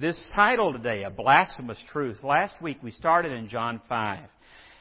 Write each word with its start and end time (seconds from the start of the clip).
this 0.00 0.18
title 0.34 0.72
today, 0.72 1.02
A 1.04 1.10
Blasphemous 1.10 1.78
Truth. 1.92 2.22
Last 2.22 2.54
week 2.62 2.78
we 2.82 2.90
started 2.92 3.32
in 3.32 3.48
John 3.48 3.80
5. 3.88 4.20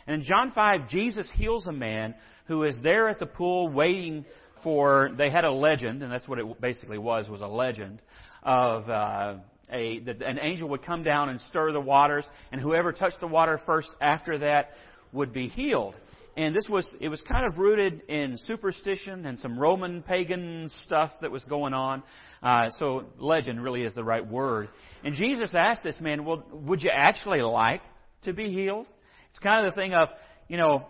And 0.08 0.22
in 0.22 0.24
John 0.24 0.52
5, 0.54 0.88
Jesus 0.90 1.28
heals 1.36 1.68
a 1.68 1.72
man 1.72 2.16
who 2.46 2.64
is 2.64 2.78
there 2.82 3.10
at 3.10 3.20
the 3.20 3.26
pool 3.26 3.68
waiting 3.68 4.26
for, 4.64 5.12
they 5.18 5.30
had 5.30 5.44
a 5.44 5.52
legend, 5.52 6.02
and 6.02 6.12
that's 6.12 6.28
what 6.28 6.40
it 6.40 6.62
basically 6.62 6.98
was, 6.98 7.28
was 7.28 7.42
a 7.42 7.48
legend 7.48 8.02
of, 8.44 8.90
uh, 8.90 9.36
a, 9.70 10.00
that 10.00 10.22
an 10.22 10.40
angel 10.40 10.70
would 10.70 10.84
come 10.84 11.04
down 11.04 11.28
and 11.30 11.42
stir 11.42 11.74
the 11.74 11.82
waters, 11.82 12.26
and 12.52 12.62
whoever 12.62 12.94
touched 12.94 13.20
the 13.20 13.28
water 13.28 13.60
first 13.66 13.90
after 14.00 14.38
that 14.38 14.72
would 15.12 15.34
be 15.34 15.50
healed. 15.50 15.96
And 16.38 16.56
this 16.56 16.68
was, 16.70 16.88
it 17.02 17.10
was 17.10 17.22
kind 17.22 17.46
of 17.46 17.58
rooted 17.58 18.04
in 18.08 18.38
superstition 18.46 19.26
and 19.26 19.38
some 19.40 19.60
Roman 19.60 20.02
pagan 20.02 20.70
stuff 20.86 21.12
that 21.22 21.30
was 21.30 21.44
going 21.46 21.74
on. 21.74 22.04
Uh, 22.42 22.70
so 22.80 23.06
legend 23.18 23.62
really 23.62 23.84
is 23.84 23.94
the 23.94 24.04
right 24.04 24.26
word. 24.26 24.70
And 25.04 25.14
Jesus 25.14 25.54
asked 25.54 25.84
this 25.84 26.00
man, 26.00 26.24
well, 26.24 26.44
would 26.52 26.82
you 26.82 26.90
actually 26.90 27.42
like 27.42 27.82
to 28.24 28.34
be 28.34 28.52
healed? 28.52 28.88
It's 29.32 29.40
kind 29.40 29.66
of 29.66 29.74
the 29.74 29.80
thing 29.80 29.94
of, 29.94 30.10
you 30.48 30.58
know, 30.58 30.86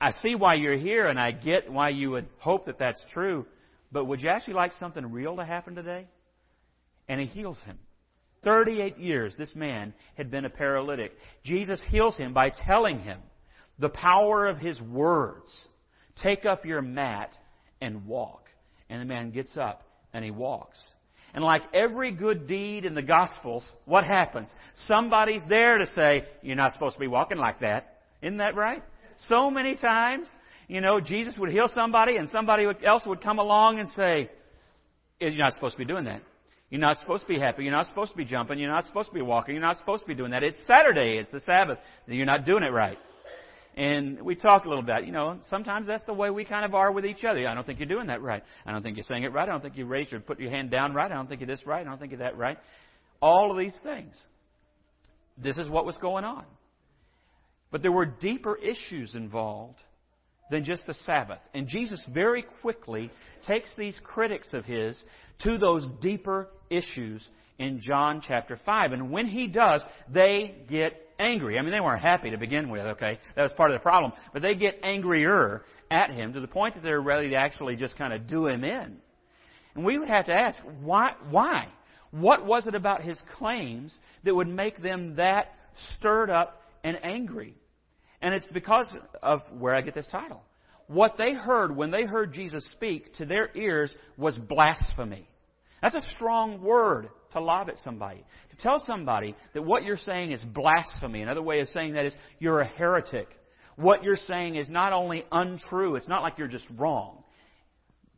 I 0.00 0.12
see 0.12 0.34
why 0.34 0.54
you're 0.54 0.76
here 0.76 1.06
and 1.06 1.20
I 1.20 1.30
get 1.30 1.70
why 1.70 1.90
you 1.90 2.10
would 2.10 2.26
hope 2.38 2.66
that 2.66 2.78
that's 2.78 3.04
true, 3.12 3.46
but 3.92 4.06
would 4.06 4.20
you 4.22 4.30
actually 4.30 4.54
like 4.54 4.72
something 4.74 5.12
real 5.12 5.36
to 5.36 5.44
happen 5.44 5.74
today? 5.74 6.06
And 7.08 7.20
he 7.20 7.26
heals 7.26 7.58
him. 7.64 7.78
38 8.42 8.98
years 8.98 9.34
this 9.36 9.54
man 9.54 9.92
had 10.16 10.30
been 10.30 10.46
a 10.46 10.50
paralytic. 10.50 11.12
Jesus 11.44 11.82
heals 11.90 12.16
him 12.16 12.32
by 12.32 12.50
telling 12.66 13.00
him 13.00 13.20
the 13.80 13.88
power 13.88 14.46
of 14.46 14.58
his 14.58 14.80
words. 14.80 15.48
Take 16.22 16.44
up 16.44 16.64
your 16.64 16.82
mat 16.82 17.36
and 17.80 18.06
walk. 18.06 18.48
And 18.88 19.00
the 19.00 19.06
man 19.06 19.30
gets 19.30 19.56
up 19.56 19.82
and 20.12 20.24
he 20.24 20.30
walks. 20.30 20.78
And 21.32 21.44
like 21.44 21.62
every 21.72 22.10
good 22.10 22.46
deed 22.46 22.84
in 22.84 22.94
the 22.94 23.02
Gospels, 23.02 23.64
what 23.84 24.04
happens? 24.04 24.48
Somebody's 24.86 25.42
there 25.48 25.78
to 25.78 25.86
say, 25.94 26.24
you're 26.42 26.56
not 26.56 26.72
supposed 26.72 26.94
to 26.94 27.00
be 27.00 27.06
walking 27.06 27.38
like 27.38 27.60
that. 27.60 28.00
Isn't 28.20 28.38
that 28.38 28.56
right? 28.56 28.82
So 29.28 29.50
many 29.50 29.76
times, 29.76 30.28
you 30.66 30.80
know, 30.80 31.00
Jesus 31.00 31.38
would 31.38 31.50
heal 31.50 31.68
somebody 31.72 32.16
and 32.16 32.28
somebody 32.30 32.66
else 32.84 33.02
would 33.06 33.20
come 33.22 33.38
along 33.38 33.78
and 33.78 33.88
say, 33.90 34.28
you're 35.20 35.30
not 35.36 35.54
supposed 35.54 35.74
to 35.74 35.78
be 35.78 35.84
doing 35.84 36.04
that. 36.04 36.22
You're 36.68 36.80
not 36.80 36.98
supposed 36.98 37.22
to 37.22 37.28
be 37.28 37.38
happy. 37.38 37.64
You're 37.64 37.72
not 37.72 37.86
supposed 37.86 38.12
to 38.12 38.16
be 38.16 38.24
jumping. 38.24 38.58
You're 38.58 38.70
not 38.70 38.86
supposed 38.86 39.08
to 39.08 39.14
be 39.14 39.22
walking. 39.22 39.54
You're 39.54 39.62
not 39.62 39.76
supposed 39.78 40.02
to 40.02 40.08
be 40.08 40.14
doing 40.14 40.30
that. 40.30 40.42
It's 40.42 40.56
Saturday. 40.66 41.18
It's 41.18 41.30
the 41.30 41.40
Sabbath. 41.40 41.78
You're 42.06 42.26
not 42.26 42.44
doing 42.44 42.62
it 42.62 42.72
right. 42.72 42.98
And 43.76 44.20
we 44.22 44.34
talked 44.34 44.66
a 44.66 44.68
little 44.68 44.82
bit, 44.82 45.04
you 45.04 45.12
know, 45.12 45.38
sometimes 45.48 45.86
that's 45.86 46.04
the 46.04 46.12
way 46.12 46.30
we 46.30 46.44
kind 46.44 46.64
of 46.64 46.74
are 46.74 46.90
with 46.90 47.06
each 47.06 47.24
other. 47.24 47.46
I 47.46 47.54
don't 47.54 47.64
think 47.64 47.78
you're 47.78 47.88
doing 47.88 48.08
that 48.08 48.20
right. 48.20 48.42
I 48.66 48.72
don't 48.72 48.82
think 48.82 48.96
you're 48.96 49.06
saying 49.08 49.22
it 49.22 49.32
right. 49.32 49.48
I 49.48 49.52
don't 49.52 49.62
think 49.62 49.76
you 49.76 49.86
raised 49.86 50.12
or 50.12 50.20
put 50.20 50.40
your 50.40 50.50
hand 50.50 50.70
down 50.70 50.92
right. 50.92 51.10
I 51.10 51.14
don't 51.14 51.28
think 51.28 51.40
you're 51.40 51.46
this 51.46 51.66
right. 51.66 51.80
I 51.80 51.88
don't 51.88 51.98
think 51.98 52.10
you're 52.10 52.18
that 52.18 52.36
right. 52.36 52.58
All 53.22 53.50
of 53.50 53.58
these 53.58 53.76
things. 53.82 54.14
This 55.38 55.56
is 55.56 55.68
what 55.68 55.86
was 55.86 55.96
going 55.98 56.24
on. 56.24 56.44
But 57.70 57.82
there 57.82 57.92
were 57.92 58.06
deeper 58.06 58.56
issues 58.56 59.14
involved 59.14 59.78
than 60.50 60.64
just 60.64 60.86
the 60.86 60.94
Sabbath. 60.94 61.38
And 61.54 61.68
Jesus 61.68 62.02
very 62.12 62.42
quickly 62.60 63.10
takes 63.46 63.70
these 63.78 63.98
critics 64.02 64.52
of 64.52 64.64
his 64.64 65.00
to 65.44 65.56
those 65.56 65.86
deeper 66.02 66.48
issues 66.68 67.26
in 67.58 67.80
John 67.80 68.22
chapter 68.26 68.58
5. 68.64 68.92
And 68.92 69.10
when 69.10 69.26
he 69.26 69.46
does, 69.46 69.84
they 70.12 70.56
get 70.68 71.00
angry. 71.20 71.58
I 71.58 71.62
mean, 71.62 71.70
they 71.70 71.80
weren't 71.80 72.02
happy 72.02 72.30
to 72.30 72.36
begin 72.36 72.70
with, 72.70 72.82
okay? 72.82 73.18
That 73.36 73.42
was 73.42 73.52
part 73.52 73.70
of 73.70 73.74
the 73.74 73.82
problem. 73.82 74.12
But 74.32 74.42
they 74.42 74.54
get 74.54 74.80
angrier 74.82 75.64
at 75.90 76.10
him 76.10 76.32
to 76.32 76.40
the 76.40 76.48
point 76.48 76.74
that 76.74 76.82
they're 76.82 77.00
ready 77.00 77.30
to 77.30 77.36
actually 77.36 77.76
just 77.76 77.96
kind 77.96 78.12
of 78.12 78.26
do 78.26 78.46
him 78.46 78.64
in. 78.64 78.96
And 79.74 79.84
we 79.84 79.98
would 79.98 80.08
have 80.08 80.26
to 80.26 80.32
ask, 80.32 80.58
why? 80.82 81.14
Why? 81.28 81.68
What 82.10 82.44
was 82.44 82.66
it 82.66 82.74
about 82.74 83.02
his 83.02 83.20
claims 83.38 83.96
that 84.24 84.34
would 84.34 84.48
make 84.48 84.82
them 84.82 85.16
that 85.16 85.54
stirred 85.94 86.30
up 86.30 86.62
and 86.82 86.98
angry? 87.04 87.54
And 88.20 88.34
it's 88.34 88.46
because 88.52 88.86
of 89.22 89.42
where 89.56 89.74
I 89.74 89.80
get 89.80 89.94
this 89.94 90.08
title. 90.08 90.42
What 90.88 91.16
they 91.16 91.32
heard 91.32 91.76
when 91.76 91.92
they 91.92 92.04
heard 92.04 92.32
Jesus 92.32 92.68
speak 92.72 93.14
to 93.14 93.24
their 93.24 93.56
ears 93.56 93.94
was 94.16 94.36
blasphemy. 94.36 95.28
That's 95.80 95.94
a 95.94 96.00
strong 96.16 96.60
word 96.60 97.10
to 97.32 97.40
lob 97.40 97.68
at 97.68 97.78
somebody. 97.78 98.24
To 98.50 98.56
tell 98.56 98.82
somebody 98.86 99.34
that 99.54 99.62
what 99.62 99.84
you're 99.84 99.96
saying 99.96 100.32
is 100.32 100.42
blasphemy. 100.42 101.22
Another 101.22 101.42
way 101.42 101.60
of 101.60 101.68
saying 101.68 101.94
that 101.94 102.06
is 102.06 102.14
you're 102.38 102.60
a 102.60 102.66
heretic. 102.66 103.28
What 103.76 104.02
you're 104.02 104.16
saying 104.16 104.56
is 104.56 104.68
not 104.68 104.92
only 104.92 105.24
untrue, 105.32 105.96
it's 105.96 106.08
not 106.08 106.22
like 106.22 106.38
you're 106.38 106.48
just 106.48 106.66
wrong. 106.76 107.22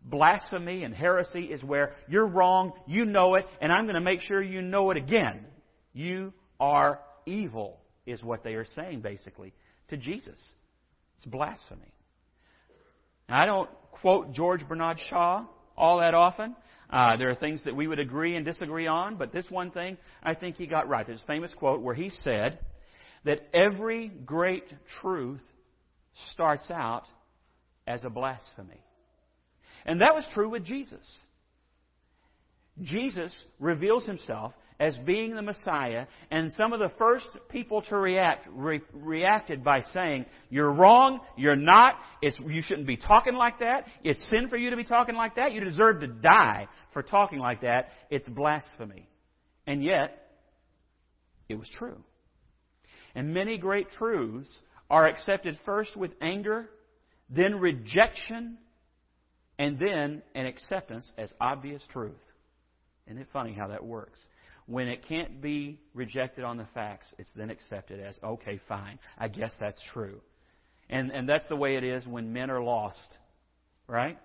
Blasphemy 0.05 0.83
and 0.83 0.93
heresy 0.93 1.45
is 1.45 1.63
where 1.63 1.95
you're 2.09 2.27
wrong, 2.27 2.73
you 2.87 3.05
know 3.05 3.37
it, 3.37 3.47
and 3.61 3.71
I'm 3.71 3.85
going 3.85 3.95
to 3.95 4.01
make 4.01 4.21
sure 4.21 4.43
you 4.43 4.61
know 4.61 4.91
it 4.91 4.97
again. 4.97 5.47
You 5.93 6.33
are 6.59 6.99
evil, 7.27 7.79
is 8.07 8.23
what 8.25 8.43
they 8.43 8.55
are 8.55 8.67
saying, 8.75 9.03
basically, 9.03 9.53
to 9.89 9.97
Jesus. 9.97 10.41
It's 11.17 11.27
blasphemy. 11.27 11.93
Now, 13.29 13.41
I 13.41 13.47
don't 13.47 13.71
quote 13.93 14.33
George 14.33 14.67
Bernard 14.67 14.99
Shaw 15.09 15.45
all 15.77 16.01
that 16.01 16.15
often. 16.15 16.57
Uh, 16.93 17.17
there 17.17 17.31
are 17.31 17.35
things 17.35 17.65
that 17.65 17.75
we 17.75 17.89
would 17.89 17.99
agree 17.99 18.37
and 18.37 18.45
disagree 18.45 18.87
on, 18.87 19.17
but 19.17 19.33
this 19.33 19.47
one 19.49 19.71
thing 19.71 19.97
I 20.23 20.35
think 20.35 20.57
he 20.57 20.67
got 20.67 20.89
right. 20.89 21.07
There's 21.07 21.23
a 21.23 21.27
famous 21.27 21.53
quote 21.55 21.81
where 21.81 21.95
he 21.95 22.11
said 22.11 22.59
that 23.25 23.41
every 23.55 24.09
great 24.09 24.65
truth 25.01 25.41
starts 26.33 26.71
out 26.71 27.05
as 27.87 28.05
a 28.05 28.11
blasphemy. 28.11 28.81
And 29.87 30.03
that 30.03 30.15
was 30.15 30.27
true 30.35 30.51
with 30.51 30.65
Jesus. 30.65 31.07
Jesus 32.83 33.35
reveals 33.59 34.05
himself 34.07 34.53
as 34.81 34.97
being 34.99 35.35
the 35.35 35.43
Messiah, 35.43 36.07
and 36.31 36.53
some 36.57 36.73
of 36.73 36.81
the 36.81 36.91
first 36.99 37.27
people 37.49 37.83
to 37.83 37.97
react 37.97 38.49
re- 38.51 38.81
reacted 38.93 39.63
by 39.63 39.83
saying, 39.93 40.27
"You're 40.51 40.73
wrong. 40.73 41.21
You're 41.37 41.57
not. 41.57 41.97
It's, 42.21 42.39
you 42.41 42.63
shouldn't 42.63 42.87
be 42.87 42.97
talking 42.97 43.35
like 43.35 43.61
that. 43.61 43.87
It's 44.03 44.23
sin 44.31 44.49
for 44.49 44.57
you 44.57 44.71
to 44.71 44.77
be 44.77 44.85
talking 44.85 45.15
like 45.15 45.37
that. 45.37 45.53
You 45.53 45.61
deserve 45.61 46.01
to 46.01 46.07
die 46.07 46.69
for 46.93 47.03
talking 47.03 47.39
like 47.39 47.61
that. 47.63 47.91
It's 48.11 48.29
blasphemy." 48.29 49.09
And 49.67 49.85
yet, 49.85 50.29
it 51.49 51.55
was 51.55 51.71
true. 51.79 52.03
And 53.15 53.35
many 53.35 53.59
great 53.59 53.91
truths 53.91 54.51
are 54.91 55.07
accepted 55.07 55.59
first 55.65 55.97
with 55.97 56.13
anger, 56.21 56.69
then 57.31 57.61
rejection, 57.61 58.59
and 59.59 59.79
then 59.79 60.23
an 60.35 60.47
acceptance 60.47 61.11
as 61.17 61.33
obvious 61.41 61.83
truth. 61.93 62.21
Isn't 63.07 63.21
it 63.21 63.29
funny 63.33 63.53
how 63.53 63.69
that 63.69 63.85
works? 63.85 64.19
When 64.67 64.89
it 64.89 65.07
can't 65.07 65.41
be 65.41 65.81
rejected 65.95 66.45
on 66.45 66.57
the 66.57 66.67
facts, 66.75 67.07
it's 67.19 67.33
then 67.35 67.51
accepted 67.51 68.01
as, 68.01 68.19
okay, 68.23 68.61
fine, 68.69 68.99
I 69.19 69.29
guess 69.29 69.53
that's 69.59 69.83
true. 69.93 70.21
And, 70.89 71.11
and 71.11 71.29
that's 71.29 71.47
the 71.49 71.57
way 71.57 71.77
it 71.77 71.85
is 71.85 72.07
when 72.07 72.33
men 72.33 72.51
are 72.51 72.63
lost, 72.63 73.19
right? 73.89 74.19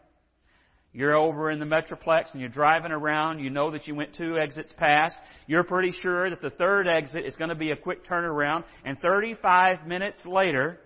You're 0.93 1.15
over 1.15 1.51
in 1.51 1.59
the 1.59 1.65
Metroplex 1.65 2.31
and 2.31 2.41
you're 2.41 2.49
driving 2.49 2.91
around. 2.91 3.39
You 3.39 3.49
know 3.49 3.71
that 3.71 3.87
you 3.87 3.95
went 3.95 4.15
two 4.15 4.37
exits 4.37 4.73
past. 4.77 5.15
You're 5.45 5.63
pretty 5.63 5.91
sure 5.91 6.29
that 6.29 6.41
the 6.41 6.49
third 6.49 6.87
exit 6.87 7.25
is 7.25 7.35
going 7.35 7.49
to 7.49 7.55
be 7.55 7.71
a 7.71 7.75
quick 7.75 8.05
turnaround. 8.05 8.63
And 8.83 8.97
35 8.99 9.85
minutes 9.85 10.19
later, 10.25 10.79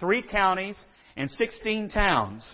three 0.00 0.22
counties 0.22 0.78
and 1.16 1.30
16 1.30 1.90
towns, 1.90 2.48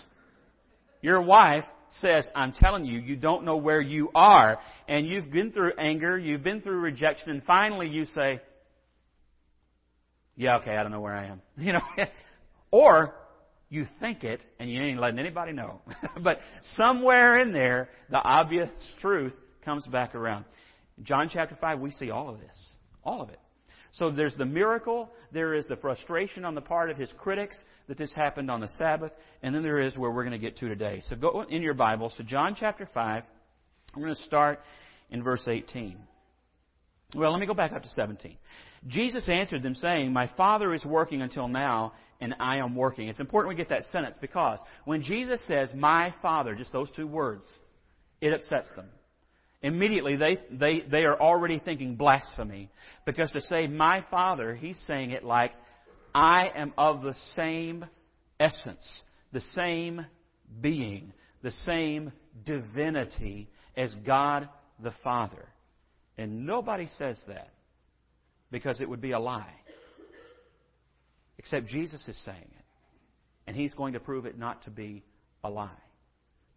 your 1.03 1.21
wife 1.21 1.65
says, 2.01 2.27
I'm 2.35 2.53
telling 2.53 2.85
you, 2.85 2.99
you 3.01 3.17
don't 3.17 3.45
know 3.45 3.57
where 3.57 3.81
you 3.81 4.11
are. 4.15 4.59
And 4.89 5.07
you've 5.07 5.31
been 5.31 5.53
through 5.53 5.73
anger, 5.79 6.19
you've 6.19 6.43
been 6.43 6.61
through 6.61 6.79
rejection, 6.79 7.31
and 7.31 7.43
finally 7.45 7.89
you 7.89 8.05
say, 8.07 8.41
Yeah, 10.37 10.57
okay, 10.59 10.77
I 10.77 10.83
don't 10.83 10.93
know 10.93 11.01
where 11.01 11.17
I 11.17 11.27
am. 11.27 11.43
You 11.57 11.75
know, 11.75 11.81
or 12.71 13.15
you 13.69 13.87
think 14.01 14.25
it 14.25 14.41
and 14.59 14.71
you 14.71 14.81
ain't 14.83 15.01
letting 15.01 15.19
anybody 15.19 15.53
know. 15.53 15.81
but 16.23 16.39
somewhere 16.77 17.39
in 17.39 17.53
there, 17.53 17.89
the 18.11 18.19
obvious 18.19 18.69
truth 19.01 19.33
comes 19.65 19.87
back 19.87 20.15
around. 20.15 20.45
John 21.03 21.29
chapter 21.33 21.57
5, 21.61 21.81
we 21.81 21.91
see 21.91 22.11
all 22.11 22.29
of 22.31 22.39
this. 22.39 22.57
All 23.03 23.21
of 23.21 23.31
it. 23.31 23.39
So 23.95 24.11
there's 24.11 24.35
the 24.35 24.45
miracle, 24.45 25.09
there 25.33 25.55
is 25.55 25.67
the 25.67 25.77
frustration 25.77 26.45
on 26.45 26.57
the 26.57 26.61
part 26.61 26.91
of 26.91 26.97
his 26.97 27.13
critics 27.17 27.57
that 27.87 27.97
this 27.97 28.13
happened 28.13 28.51
on 28.51 28.61
the 28.61 28.69
Sabbath, 28.77 29.13
and 29.43 29.55
then 29.55 29.63
there 29.63 29.79
is 29.79 29.97
where 29.97 30.11
we're 30.11 30.25
going 30.25 30.33
to 30.33 30.39
get 30.39 30.57
to 30.59 30.69
today. 30.69 31.01
So 31.09 31.15
go 31.15 31.43
in 31.43 31.63
your 31.63 31.75
Bible. 31.75 32.13
So 32.17 32.25
John 32.25 32.57
chapter 32.59 32.89
5, 32.93 33.23
we're 33.95 34.03
going 34.03 34.17
to 34.17 34.23
start 34.23 34.61
in 35.11 35.23
verse 35.23 35.45
18. 35.47 35.97
Well, 37.15 37.31
let 37.31 37.39
me 37.39 37.47
go 37.47 37.55
back 37.55 37.73
up 37.73 37.85
to 37.85 37.89
17. 37.91 38.37
Jesus 38.89 39.29
answered 39.29 39.63
them 39.63 39.77
saying, 39.77 40.13
My 40.13 40.29
Father 40.37 40.75
is 40.75 40.85
working 40.85 41.23
until 41.23 41.47
now, 41.47 41.93
and 42.21 42.35
I 42.41 42.57
am 42.57 42.75
working. 42.75 43.07
It's 43.07 43.21
important 43.21 43.51
we 43.51 43.55
get 43.55 43.69
that 43.69 43.85
sentence 43.93 44.17
because 44.21 44.59
when 44.87 45.03
Jesus 45.03 45.41
says, 45.47 45.69
My 45.73 46.13
Father, 46.21 46.57
just 46.57 46.73
those 46.73 46.91
two 46.97 47.07
words, 47.07 47.45
it 48.21 48.33
upsets 48.33 48.69
them 48.75 48.89
immediately 49.65 50.17
they, 50.17 50.39
they, 50.51 50.83
they 50.83 51.05
are 51.05 51.19
already 51.19 51.59
thinking 51.59 51.97
blasphemy. 51.97 52.71
Because 53.07 53.33
to 53.33 53.41
say, 53.41 53.67
my 53.67 54.05
Father, 54.11 54.55
he's 54.55 54.79
saying 54.87 55.11
it 55.11 55.25
like, 55.25 55.53
I 56.15 56.51
am 56.55 56.75
of 56.77 57.03
the 57.03 57.15
same 57.35 57.87
essence, 58.39 58.87
the 59.33 59.41
same 59.55 60.05
being, 60.61 61.13
the 61.43 61.51
same 61.65 62.13
divinity 62.45 63.49
as 63.75 63.93
God 64.07 64.49
the 64.83 64.93
Father. 65.03 65.49
And 66.19 66.47
nobody 66.47 66.89
says 66.99 67.19
that 67.27 67.49
because 68.51 68.83
it 68.83 68.89
would 68.89 69.01
be 69.01 69.13
a 69.13 69.19
lie. 69.19 69.55
Except 71.39 71.67
Jesus 71.67 72.07
is 72.07 72.19
saying 72.25 72.37
it. 72.39 72.65
And 73.47 73.57
he's 73.57 73.73
going 73.73 73.95
to 73.95 74.01
prove 74.01 74.27
it 74.27 74.39
not 74.39 74.63
to 74.65 74.71
be 74.71 75.05
a 75.43 75.49
lie. 75.49 75.71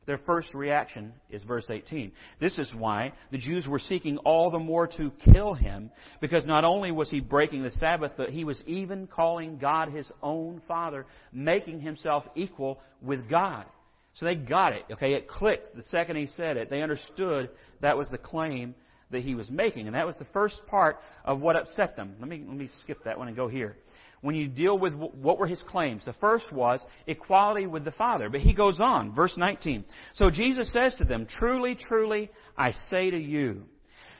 Their 0.07 0.17
first 0.19 0.53
reaction 0.53 1.11
is 1.29 1.43
verse 1.43 1.69
18. 1.69 2.13
This 2.39 2.57
is 2.57 2.73
why 2.73 3.11
the 3.29 3.37
Jews 3.37 3.67
were 3.67 3.77
seeking 3.77 4.17
all 4.19 4.49
the 4.49 4.57
more 4.57 4.87
to 4.87 5.11
kill 5.23 5.53
him, 5.53 5.91
because 6.21 6.45
not 6.45 6.63
only 6.63 6.91
was 6.91 7.11
he 7.11 7.19
breaking 7.19 7.61
the 7.61 7.71
Sabbath, 7.71 8.13
but 8.15 8.29
he 8.29 8.45
was 8.45 8.63
even 8.65 9.07
calling 9.07 9.57
God 9.57 9.89
his 9.89 10.09
own 10.23 10.61
Father, 10.65 11.05
making 11.33 11.81
himself 11.81 12.23
equal 12.35 12.79
with 13.01 13.29
God. 13.29 13.65
So 14.13 14.25
they 14.25 14.35
got 14.35 14.71
it. 14.71 14.83
Okay, 14.93 15.13
it 15.13 15.27
clicked 15.27 15.75
the 15.75 15.83
second 15.83 16.15
he 16.15 16.27
said 16.27 16.55
it. 16.55 16.69
They 16.69 16.81
understood 16.81 17.49
that 17.81 17.97
was 17.97 18.07
the 18.09 18.17
claim 18.17 18.75
that 19.11 19.23
he 19.23 19.35
was 19.35 19.51
making. 19.51 19.87
And 19.87 19.95
that 19.95 20.07
was 20.07 20.15
the 20.15 20.25
first 20.25 20.61
part 20.67 20.99
of 21.25 21.41
what 21.41 21.57
upset 21.57 21.97
them. 21.97 22.15
Let 22.19 22.29
me, 22.29 22.43
let 22.47 22.57
me 22.57 22.69
skip 22.81 23.03
that 23.03 23.17
one 23.17 23.27
and 23.27 23.35
go 23.35 23.49
here 23.49 23.75
when 24.21 24.35
you 24.35 24.47
deal 24.47 24.77
with 24.77 24.93
what 24.93 25.37
were 25.37 25.47
his 25.47 25.61
claims. 25.67 26.05
The 26.05 26.13
first 26.13 26.51
was 26.51 26.83
equality 27.05 27.67
with 27.67 27.85
the 27.85 27.91
Father. 27.91 28.29
But 28.29 28.41
he 28.41 28.53
goes 28.53 28.79
on, 28.79 29.13
verse 29.13 29.35
19. 29.37 29.85
So 30.15 30.29
Jesus 30.29 30.71
says 30.71 30.95
to 30.95 31.03
them, 31.03 31.27
Truly, 31.27 31.75
truly, 31.75 32.31
I 32.57 32.71
say 32.89 33.11
to 33.11 33.17
you, 33.17 33.63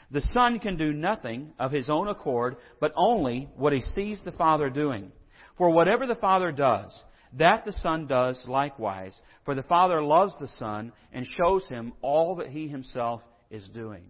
the 0.10 0.22
Son 0.22 0.60
can 0.60 0.78
do 0.78 0.94
nothing 0.94 1.52
of 1.60 1.72
his 1.72 1.90
own 1.90 2.08
accord, 2.08 2.58
but 2.80 2.94
only 2.96 3.50
what 3.56 3.74
he 3.74 3.82
sees 3.82 4.22
the 4.24 4.32
Father 4.32 4.70
doing. 4.70 5.12
For 5.58 5.70
whatever 5.70 6.06
the 6.06 6.16
Father 6.16 6.52
does, 6.52 7.04
that 7.34 7.66
the 7.66 7.74
Son 7.74 8.08
does 8.08 8.42
likewise. 8.48 9.20
For 9.44 9.54
the 9.56 9.64
Father 9.64 10.02
loves 10.02 10.34
the 10.40 10.48
Son 10.48 10.94
and 11.12 11.26
shows 11.26 11.68
him 11.68 11.94
all 12.02 12.36
that 12.36 12.48
he 12.48 12.68
himself 12.68 13.22
is 13.50 13.68
doing. 13.70 14.04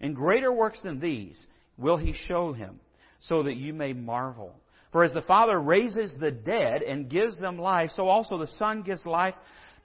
And 0.00 0.16
greater 0.16 0.52
works 0.52 0.80
than 0.82 1.00
these 1.00 1.44
will 1.78 1.96
he 1.96 2.12
show 2.12 2.52
him, 2.52 2.80
so 3.20 3.44
that 3.44 3.56
you 3.56 3.72
may 3.72 3.92
marvel. 3.92 4.54
For 4.96 5.04
as 5.04 5.12
the 5.12 5.20
Father 5.20 5.60
raises 5.60 6.14
the 6.18 6.30
dead 6.30 6.80
and 6.80 7.10
gives 7.10 7.38
them 7.38 7.58
life, 7.58 7.90
so 7.94 8.08
also 8.08 8.38
the 8.38 8.46
Son 8.46 8.80
gives 8.80 9.04
life 9.04 9.34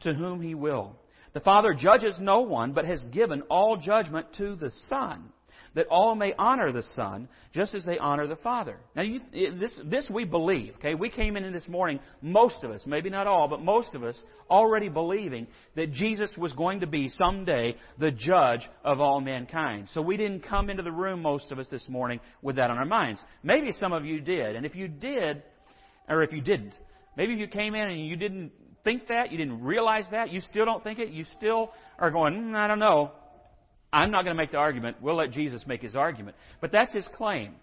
to 0.04 0.14
whom 0.14 0.42
he 0.42 0.56
will. 0.56 0.96
The 1.34 1.42
Father 1.42 1.74
judges 1.74 2.16
no 2.18 2.40
one, 2.40 2.72
but 2.72 2.86
has 2.86 3.04
given 3.12 3.42
all 3.50 3.76
judgment 3.76 4.28
to 4.38 4.56
the 4.56 4.72
Son, 4.88 5.34
that 5.74 5.88
all 5.88 6.16
may 6.16 6.34
honor 6.38 6.72
the 6.72 6.84
Son, 6.96 7.28
just 7.54 7.74
as 7.74 7.86
they 7.86 7.98
honor 7.98 8.28
the 8.28 8.36
Father. 8.36 8.78
Now, 8.96 9.04
you, 9.04 9.22
this, 9.32 9.80
this 9.86 10.10
we 10.14 10.26
believe, 10.26 10.76
okay? 10.76 10.96
We 10.96 11.10
came 11.10 11.38
in 11.38 11.52
this 11.54 11.68
morning, 11.68 12.00
most 12.22 12.64
of 12.64 12.72
us, 12.72 12.84
maybe 12.86 13.10
not 13.10 13.28
all, 13.28 13.48
but 13.48 13.62
most 13.62 13.96
of 13.96 14.04
us, 14.04 14.18
already 14.50 14.90
believing 14.90 15.48
that 15.76 15.92
Jesus 15.94 16.32
was 16.38 16.52
going 16.54 16.82
to 16.82 16.88
be 16.88 17.10
someday 17.10 17.78
the 18.00 18.12
judge 18.12 18.70
of 18.84 19.00
all 19.00 19.22
mankind. 19.22 19.88
So 19.94 20.02
we 20.02 20.18
didn't 20.18 20.42
come 20.42 20.70
into 20.70 20.84
the 20.84 20.92
room, 20.92 21.22
most 21.22 21.52
of 21.52 21.60
us, 21.60 21.68
this 21.72 21.88
morning 21.88 22.20
with 22.42 22.58
that 22.58 22.70
on 22.70 22.78
our 22.78 22.86
minds. 22.86 23.22
Maybe 23.44 23.72
some 23.72 23.94
of 23.94 24.06
you 24.06 24.20
did. 24.20 24.56
And 24.56 24.66
if 24.66 24.76
you 24.76 24.88
did, 24.90 25.44
or 26.10 26.24
if 26.24 26.34
you 26.34 26.42
didn't, 26.42 26.74
maybe 27.16 27.34
if 27.34 27.40
you 27.40 27.48
came 27.48 27.76
in 27.76 27.90
and 27.90 28.06
you 28.06 28.18
didn't 28.18 28.52
think 28.84 29.08
that, 29.08 29.32
you 29.32 29.38
didn't 29.38 29.62
realize 29.62 30.06
that, 30.12 30.32
you 30.32 30.42
still 30.42 30.66
don't 30.66 30.84
think 30.84 31.00
it, 31.00 31.10
you 31.10 31.26
still 31.38 31.72
are 32.00 32.12
going, 32.12 32.34
mm, 32.34 32.56
I 32.56 32.68
don't 32.68 32.80
know. 32.80 33.12
I'm 33.94 34.12
not 34.12 34.24
going 34.24 34.36
to 34.36 34.42
make 34.42 34.52
the 34.52 34.58
argument. 34.58 34.98
We'll 35.02 35.16
let 35.16 35.32
Jesus 35.32 35.64
make 35.68 35.82
his 35.82 35.96
argument. 35.96 36.38
But 36.62 36.72
that's 36.72 36.94
his 36.94 37.08
claim. 37.16 37.56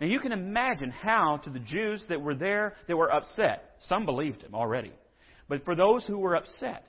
Now 0.00 0.06
you 0.06 0.20
can 0.20 0.32
imagine 0.32 0.90
how 0.90 1.38
to 1.44 1.50
the 1.50 1.60
Jews 1.60 2.04
that 2.08 2.20
were 2.20 2.34
there 2.34 2.74
that 2.88 2.96
were 2.96 3.12
upset. 3.12 3.76
Some 3.84 4.04
believed 4.04 4.42
him 4.42 4.54
already. 4.54 4.92
But 5.48 5.64
for 5.64 5.74
those 5.74 6.06
who 6.06 6.18
were 6.18 6.36
upset, 6.36 6.84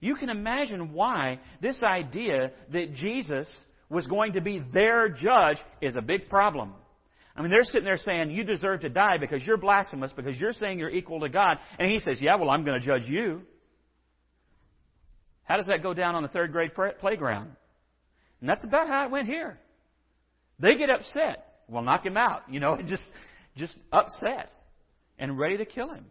you 0.00 0.16
can 0.16 0.28
imagine 0.28 0.92
why 0.92 1.40
this 1.62 1.82
idea 1.82 2.50
that 2.72 2.94
Jesus 2.94 3.48
was 3.88 4.06
going 4.06 4.34
to 4.34 4.40
be 4.40 4.62
their 4.72 5.08
judge 5.08 5.58
is 5.80 5.96
a 5.96 6.02
big 6.02 6.28
problem. 6.28 6.74
I 7.36 7.42
mean, 7.42 7.50
they're 7.50 7.64
sitting 7.64 7.84
there 7.84 7.96
saying, 7.96 8.30
You 8.30 8.44
deserve 8.44 8.80
to 8.80 8.88
die 8.88 9.18
because 9.18 9.42
you're 9.42 9.56
blasphemous, 9.56 10.12
because 10.14 10.38
you're 10.38 10.52
saying 10.52 10.78
you're 10.78 10.90
equal 10.90 11.20
to 11.20 11.28
God. 11.28 11.58
And 11.78 11.90
he 11.90 12.00
says, 12.00 12.20
Yeah, 12.20 12.36
well, 12.36 12.50
I'm 12.50 12.64
going 12.64 12.80
to 12.80 12.86
judge 12.86 13.04
you. 13.04 13.42
How 15.42 15.56
does 15.56 15.66
that 15.66 15.82
go 15.82 15.94
down 15.94 16.14
on 16.14 16.22
the 16.22 16.28
third 16.28 16.52
grade 16.52 16.72
playground? 17.00 17.50
And 18.40 18.48
that's 18.48 18.64
about 18.64 18.88
how 18.88 19.06
it 19.06 19.10
went 19.10 19.26
here. 19.26 19.58
They 20.58 20.76
get 20.76 20.90
upset. 20.90 21.46
Well, 21.68 21.82
knock 21.82 22.04
him 22.04 22.16
out. 22.16 22.42
You 22.50 22.60
know, 22.60 22.78
just, 22.86 23.04
just 23.56 23.76
upset 23.92 24.50
and 25.18 25.38
ready 25.38 25.56
to 25.58 25.64
kill 25.64 25.92
him. 25.92 26.06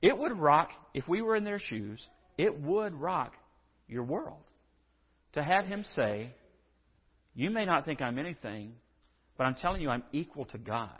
It 0.00 0.18
would 0.18 0.36
rock, 0.36 0.70
if 0.94 1.06
we 1.06 1.22
were 1.22 1.36
in 1.36 1.44
their 1.44 1.60
shoes, 1.60 2.04
it 2.36 2.60
would 2.60 2.94
rock 2.94 3.34
your 3.86 4.02
world. 4.02 4.42
To 5.34 5.42
have 5.42 5.64
him 5.64 5.84
say, 5.94 6.34
You 7.34 7.50
may 7.50 7.64
not 7.64 7.84
think 7.84 8.02
I'm 8.02 8.18
anything, 8.18 8.72
but 9.38 9.44
I'm 9.44 9.54
telling 9.54 9.80
you 9.80 9.90
I'm 9.90 10.02
equal 10.12 10.44
to 10.46 10.58
God. 10.58 10.90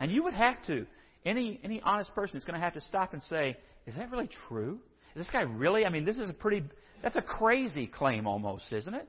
And 0.00 0.10
you 0.10 0.24
would 0.24 0.34
have 0.34 0.60
to, 0.66 0.86
any, 1.24 1.60
any 1.62 1.80
honest 1.82 2.12
person 2.14 2.36
is 2.36 2.44
going 2.44 2.58
to 2.58 2.64
have 2.64 2.74
to 2.74 2.80
stop 2.80 3.12
and 3.12 3.22
say, 3.24 3.56
Is 3.86 3.94
that 3.96 4.10
really 4.10 4.30
true? 4.48 4.80
Is 5.14 5.26
this 5.26 5.30
guy 5.30 5.42
really? 5.42 5.84
I 5.84 5.90
mean, 5.90 6.06
this 6.06 6.18
is 6.18 6.30
a 6.30 6.32
pretty, 6.32 6.64
that's 7.02 7.16
a 7.16 7.22
crazy 7.22 7.86
claim 7.86 8.26
almost, 8.26 8.72
isn't 8.72 8.94
it? 8.94 9.08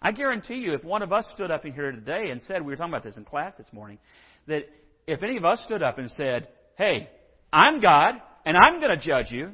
I 0.00 0.12
guarantee 0.12 0.56
you, 0.56 0.74
if 0.74 0.84
one 0.84 1.02
of 1.02 1.12
us 1.12 1.26
stood 1.32 1.50
up 1.50 1.64
in 1.64 1.72
here 1.72 1.90
today 1.90 2.30
and 2.30 2.42
said, 2.42 2.62
we 2.62 2.72
were 2.72 2.76
talking 2.76 2.92
about 2.92 3.04
this 3.04 3.16
in 3.16 3.24
class 3.24 3.56
this 3.56 3.66
morning, 3.72 3.98
that 4.46 4.64
if 5.06 5.22
any 5.22 5.36
of 5.36 5.44
us 5.44 5.62
stood 5.64 5.82
up 5.82 5.98
and 5.98 6.10
said, 6.10 6.48
hey, 6.76 7.08
I'm 7.52 7.80
God 7.80 8.14
and 8.44 8.56
I'm 8.56 8.80
going 8.80 8.98
to 8.98 9.02
judge 9.02 9.30
you, 9.30 9.52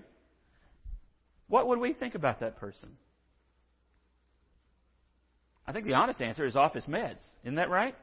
what 1.48 1.68
would 1.68 1.78
we 1.78 1.92
think 1.92 2.14
about 2.14 2.40
that 2.40 2.58
person? 2.58 2.90
I 5.66 5.72
think 5.72 5.86
the 5.86 5.94
honest 5.94 6.20
answer 6.20 6.46
is 6.46 6.56
off 6.56 6.74
his 6.74 6.86
meds. 6.86 7.22
Isn't 7.44 7.56
that 7.56 7.70
right? 7.70 7.94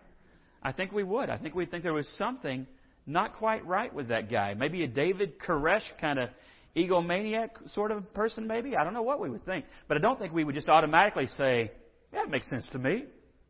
I 0.63 0.71
think 0.71 0.91
we 0.91 1.03
would. 1.03 1.29
I 1.29 1.37
think 1.37 1.55
we'd 1.55 1.71
think 1.71 1.83
there 1.83 1.93
was 1.93 2.07
something 2.17 2.65
not 3.05 3.37
quite 3.37 3.65
right 3.65 3.93
with 3.93 4.09
that 4.09 4.29
guy. 4.29 4.53
Maybe 4.53 4.83
a 4.83 4.87
David 4.87 5.39
Koresh 5.39 5.83
kind 5.99 6.19
of 6.19 6.29
egomaniac 6.75 7.49
sort 7.73 7.91
of 7.91 8.13
person, 8.13 8.47
maybe. 8.47 8.75
I 8.75 8.83
don't 8.83 8.93
know 8.93 9.01
what 9.01 9.19
we 9.19 9.29
would 9.29 9.45
think. 9.45 9.65
But 9.87 9.97
I 9.97 9.99
don't 9.99 10.19
think 10.19 10.33
we 10.33 10.43
would 10.43 10.55
just 10.55 10.69
automatically 10.69 11.27
say, 11.37 11.71
yeah, 12.13 12.23
it 12.23 12.29
makes 12.29 12.49
sense 12.49 12.67
to 12.71 12.79
me. 12.79 13.05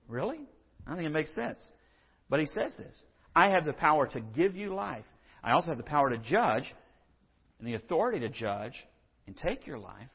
Really? 0.07 0.39
I 0.85 0.95
think 0.95 1.05
it 1.05 1.11
makes 1.11 1.33
sense. 1.35 1.59
But 2.29 2.39
he 2.39 2.45
says 2.47 2.73
this 2.77 2.95
I 3.35 3.49
have 3.49 3.65
the 3.65 3.73
power 3.73 4.07
to 4.07 4.19
give 4.19 4.55
you 4.55 4.73
life. 4.73 5.05
I 5.43 5.51
also 5.51 5.67
have 5.67 5.77
the 5.77 5.83
power 5.83 6.09
to 6.09 6.17
judge 6.17 6.73
and 7.59 7.67
the 7.67 7.75
authority 7.75 8.19
to 8.19 8.29
judge 8.29 8.73
and 9.25 9.35
take 9.35 9.67
your 9.67 9.77
life. 9.79 10.09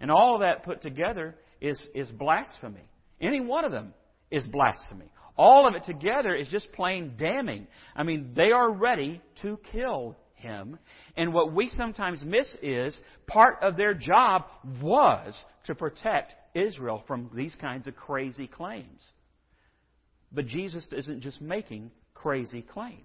And 0.00 0.10
all 0.10 0.38
that 0.38 0.64
put 0.64 0.80
together 0.80 1.36
is, 1.60 1.80
is 1.94 2.10
blasphemy. 2.10 2.88
Any 3.20 3.40
one 3.40 3.64
of 3.64 3.72
them 3.72 3.92
is 4.30 4.46
blasphemy. 4.46 5.10
All 5.36 5.66
of 5.66 5.74
it 5.74 5.84
together 5.84 6.34
is 6.34 6.48
just 6.48 6.72
plain 6.72 7.14
damning. 7.18 7.66
I 7.94 8.02
mean, 8.02 8.32
they 8.34 8.52
are 8.52 8.70
ready 8.70 9.20
to 9.42 9.58
kill 9.72 10.16
him. 10.40 10.78
And 11.16 11.32
what 11.32 11.52
we 11.52 11.68
sometimes 11.68 12.24
miss 12.24 12.54
is 12.62 12.96
part 13.26 13.58
of 13.62 13.76
their 13.76 13.94
job 13.94 14.44
was 14.82 15.34
to 15.66 15.74
protect 15.74 16.34
Israel 16.54 17.02
from 17.06 17.30
these 17.34 17.54
kinds 17.60 17.86
of 17.86 17.96
crazy 17.96 18.46
claims. 18.46 19.06
But 20.32 20.46
Jesus 20.46 20.86
isn't 20.92 21.20
just 21.20 21.40
making 21.40 21.90
crazy 22.14 22.62
claims. 22.62 23.00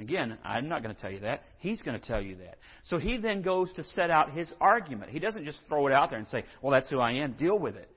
Again, 0.00 0.38
I'm 0.44 0.68
not 0.68 0.82
going 0.82 0.94
to 0.94 1.00
tell 1.00 1.10
you 1.10 1.20
that. 1.20 1.42
He's 1.58 1.82
going 1.82 1.98
to 1.98 2.06
tell 2.06 2.22
you 2.22 2.36
that. 2.36 2.58
So 2.84 2.98
he 2.98 3.18
then 3.18 3.42
goes 3.42 3.72
to 3.74 3.82
set 3.82 4.10
out 4.10 4.32
his 4.32 4.52
argument. 4.60 5.10
He 5.10 5.18
doesn't 5.18 5.44
just 5.44 5.58
throw 5.68 5.88
it 5.88 5.92
out 5.92 6.10
there 6.10 6.18
and 6.18 6.28
say, 6.28 6.44
well, 6.62 6.70
that's 6.70 6.88
who 6.88 7.00
I 7.00 7.12
am, 7.12 7.32
deal 7.32 7.58
with 7.58 7.74
it. 7.74 7.90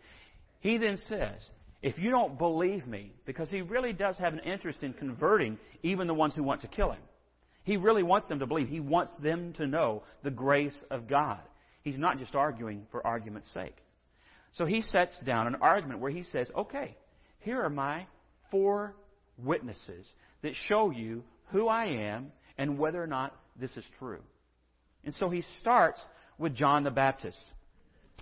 He 0.62 0.78
then 0.78 0.98
says, 1.08 1.48
if 1.84 2.00
you 2.00 2.10
don't 2.10 2.38
believe 2.38 2.88
me, 2.88 3.14
because 3.26 3.50
he 3.50 3.62
really 3.62 3.94
does 3.94 4.18
have 4.18 4.34
an 4.34 4.40
interest 4.40 4.84
in 4.84 4.94
converting 4.94 5.58
even 5.84 6.08
the 6.08 6.14
ones 6.14 6.36
who 6.36 6.44
want 6.44 6.62
to 6.62 6.68
kill 6.68 6.92
him. 6.92 7.02
He 7.64 7.78
really 7.78 8.04
wants 8.04 8.28
them 8.28 8.40
to 8.40 8.48
believe. 8.48 8.68
He 8.68 8.80
wants 8.80 9.12
them 9.22 9.54
to 9.54 9.68
know 9.68 10.04
the 10.24 10.32
grace 10.32 10.78
of 10.90 11.08
God. 11.08 11.40
He's 11.84 11.98
not 11.98 12.18
just 12.18 12.36
arguing 12.36 12.86
for 12.92 13.06
argument's 13.06 13.52
sake. 13.54 13.76
So 14.54 14.66
he 14.66 14.82
sets 14.82 15.18
down 15.26 15.48
an 15.48 15.56
argument 15.62 16.00
where 16.00 16.12
he 16.12 16.24
says, 16.24 16.50
okay, 16.56 16.96
here 17.40 17.62
are 17.64 17.70
my 17.70 18.06
four 18.50 18.96
witnesses 19.38 20.06
that 20.42 20.54
show 20.68 20.92
you 20.92 21.24
who 21.52 21.68
I 21.68 21.86
am 21.86 22.32
and 22.58 22.78
whether 22.78 23.02
or 23.02 23.08
not 23.08 23.36
this 23.60 23.76
is 23.78 23.86
true. 24.00 24.22
And 25.04 25.14
so 25.14 25.30
he 25.30 25.44
starts 25.62 26.00
with 26.38 26.56
John 26.56 26.84
the 26.84 26.92
Baptist. 26.92 27.40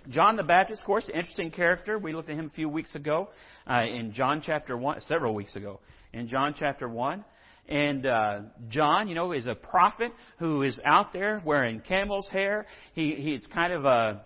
John 0.08 0.36
the 0.36 0.42
Baptist, 0.42 0.80
of 0.80 0.86
course, 0.86 1.08
interesting 1.12 1.50
character. 1.50 1.98
We 1.98 2.12
looked 2.12 2.30
at 2.30 2.36
him 2.36 2.46
a 2.46 2.54
few 2.54 2.68
weeks 2.68 2.94
ago 2.94 3.28
uh, 3.68 3.82
in 3.82 4.12
John 4.14 4.42
chapter 4.44 4.76
1, 4.76 5.02
several 5.08 5.34
weeks 5.34 5.56
ago, 5.56 5.80
in 6.12 6.28
John 6.28 6.54
chapter 6.58 6.88
1. 6.88 7.24
And 7.68 8.04
uh, 8.04 8.40
John, 8.68 9.08
you 9.08 9.14
know, 9.14 9.32
is 9.32 9.46
a 9.46 9.54
prophet 9.54 10.12
who 10.38 10.62
is 10.62 10.80
out 10.84 11.12
there 11.12 11.40
wearing 11.44 11.80
camel's 11.80 12.28
hair. 12.28 12.66
He, 12.94 13.14
he's 13.18 13.46
kind 13.52 13.72
of 13.72 13.84
a, 13.84 14.22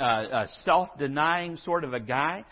a, 0.00 0.04
a 0.04 0.48
self-denying 0.64 1.56
sort 1.58 1.84
of 1.84 1.92
a 1.92 2.00
guy. 2.00 2.44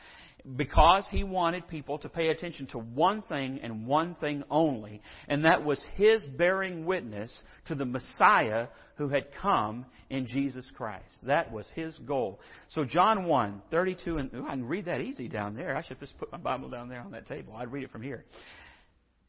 because 0.57 1.07
he 1.11 1.25
wanted 1.25 1.69
people 1.69 1.99
to 1.99 2.09
pay 2.09 2.29
attention 2.29 2.67
to 2.67 2.79
one 2.79 3.23
thing 3.23 3.61
and 3.63 3.87
one 3.87 4.15
thing 4.17 4.43
only, 4.51 5.01
and 5.29 5.45
that 5.45 5.65
was 5.65 5.81
his 5.95 6.25
bearing 6.37 6.85
witness 6.85 7.33
to 7.67 7.75
the 7.75 7.85
Messiah 7.85 8.67
who 8.97 9.09
had 9.09 9.27
come 9.41 9.87
in 10.11 10.27
Jesus 10.27 10.67
Christ. 10.77 11.05
That 11.23 11.53
was 11.53 11.67
his 11.75 11.97
goal. 12.01 12.41
So 12.71 12.85
John 12.85 13.25
1, 13.25 13.63
32, 13.71 14.19
and 14.19 14.35
ooh, 14.35 14.45
I 14.47 14.51
can 14.51 14.65
read 14.65 14.87
that 14.87 15.01
easy 15.01 15.29
down 15.29 15.55
there. 15.55 15.77
I 15.77 15.83
should 15.83 16.01
just 16.01 16.17
put 16.19 16.31
my 16.31 16.39
Bible 16.39 16.69
down 16.69 16.89
there 16.89 17.01
on 17.01 17.13
that 17.13 17.27
table. 17.27 17.55
I'd 17.57 17.73
read 17.73 17.85
it 17.85 17.91
from 17.91 18.03
here. 18.03 18.25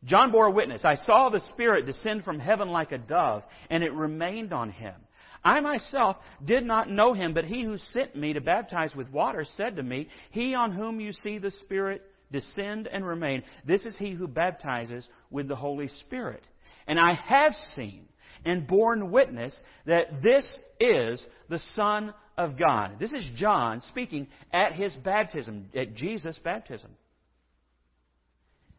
John 0.05 0.31
bore 0.31 0.49
witness. 0.49 0.83
I 0.83 0.95
saw 0.95 1.29
the 1.29 1.39
Spirit 1.51 1.85
descend 1.85 2.23
from 2.23 2.39
heaven 2.39 2.69
like 2.69 2.91
a 2.91 2.97
dove, 2.97 3.43
and 3.69 3.83
it 3.83 3.93
remained 3.93 4.53
on 4.53 4.69
him. 4.69 4.95
I 5.43 5.59
myself 5.59 6.17
did 6.43 6.65
not 6.65 6.89
know 6.89 7.13
him, 7.13 7.33
but 7.33 7.45
he 7.45 7.63
who 7.63 7.77
sent 7.77 8.15
me 8.15 8.33
to 8.33 8.41
baptize 8.41 8.95
with 8.95 9.11
water 9.11 9.45
said 9.57 9.75
to 9.75 9.83
me, 9.83 10.07
He 10.31 10.53
on 10.55 10.71
whom 10.71 10.99
you 10.99 11.11
see 11.11 11.37
the 11.37 11.51
Spirit 11.51 12.01
descend 12.31 12.87
and 12.87 13.05
remain, 13.05 13.43
this 13.65 13.85
is 13.85 13.97
he 13.97 14.11
who 14.11 14.27
baptizes 14.27 15.07
with 15.29 15.47
the 15.47 15.55
Holy 15.55 15.87
Spirit. 15.87 16.43
And 16.87 16.99
I 16.99 17.13
have 17.13 17.53
seen 17.75 18.07
and 18.45 18.67
borne 18.67 19.11
witness 19.11 19.57
that 19.85 20.21
this 20.21 20.49
is 20.79 21.25
the 21.49 21.59
Son 21.75 22.13
of 22.37 22.57
God. 22.57 22.97
This 22.99 23.13
is 23.13 23.29
John 23.35 23.81
speaking 23.81 24.27
at 24.51 24.73
his 24.73 24.93
baptism, 24.95 25.69
at 25.75 25.95
Jesus' 25.95 26.39
baptism. 26.43 26.89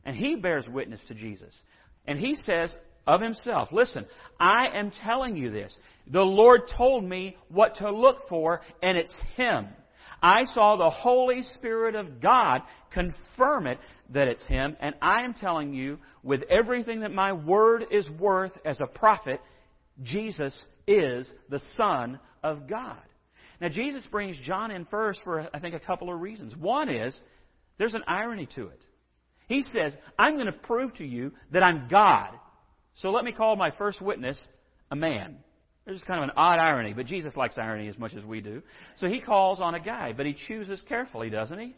And 0.05 0.15
he 0.17 0.37
bears 0.37 0.69
witness 0.69 1.01
to 1.09 1.15
Jesus. 1.15 1.55
And 2.07 2.19
he 2.19 2.37
says 2.37 2.75
of 3.07 3.21
himself, 3.21 3.69
listen, 3.73 4.07
I 4.39 4.69
am 4.75 4.91
telling 4.91 5.37
you 5.37 5.51
this. 5.51 5.77
The 6.07 6.23
Lord 6.23 6.63
told 6.77 7.05
me 7.05 7.37
what 7.49 7.77
to 7.77 7.91
look 7.91 8.29
for, 8.29 8.61
and 8.83 8.97
it's 8.97 9.15
Him. 9.37 9.69
I 10.23 10.45
saw 10.45 10.77
the 10.77 10.91
Holy 10.91 11.43
Spirit 11.43 11.95
of 11.95 12.21
God 12.21 12.63
confirm 12.93 13.67
it 13.67 13.79
that 14.11 14.29
it's 14.29 14.45
Him, 14.47 14.77
and 14.81 14.95
I 15.03 15.25
am 15.25 15.35
telling 15.35 15.75
you, 15.75 15.99
with 16.23 16.43
everything 16.45 17.01
that 17.01 17.13
my 17.13 17.33
word 17.33 17.85
is 17.91 18.09
worth 18.19 18.53
as 18.65 18.81
a 18.81 18.87
prophet, 18.87 19.41
Jesus 20.03 20.65
is 20.87 21.31
the 21.51 21.61
Son 21.77 22.19
of 22.43 22.69
God. 22.69 23.03
Now, 23.61 23.69
Jesus 23.69 24.03
brings 24.11 24.39
John 24.41 24.71
in 24.71 24.85
first 24.87 25.21
for, 25.25 25.49
I 25.55 25.59
think, 25.59 25.75
a 25.75 25.81
couple 25.81 26.13
of 26.13 26.21
reasons. 26.21 26.57
One 26.57 26.89
is, 26.89 27.19
there's 27.79 27.95
an 27.95 28.05
irony 28.07 28.49
to 28.55 28.69
it. 28.69 28.83
He 29.47 29.63
says, 29.63 29.93
I'm 30.19 30.35
going 30.35 30.47
to 30.47 30.53
prove 30.53 30.95
to 30.95 31.05
you 31.05 31.33
that 31.53 31.63
I'm 31.63 31.89
God. 31.91 32.31
So 32.97 33.11
let 33.11 33.25
me 33.25 33.33
call 33.33 33.57
my 33.57 33.71
first 33.73 34.01
witness 34.01 34.43
a 34.91 34.97
man. 34.97 35.37
There's 35.85 36.03
kind 36.05 36.23
of 36.23 36.31
an 36.31 36.35
odd 36.37 36.59
irony, 36.59 36.95
but 36.95 37.07
Jesus 37.07 37.37
likes 37.37 37.59
irony 37.59 37.89
as 37.89 37.99
much 37.99 38.15
as 38.15 38.25
we 38.25 38.41
do. 38.41 38.63
So 38.97 39.07
he 39.07 39.21
calls 39.21 39.61
on 39.61 39.75
a 39.75 39.81
guy, 39.81 40.15
but 40.17 40.25
he 40.25 40.35
chooses 40.49 40.81
carefully, 40.89 41.29
doesn't 41.29 41.59
he? 41.59 41.75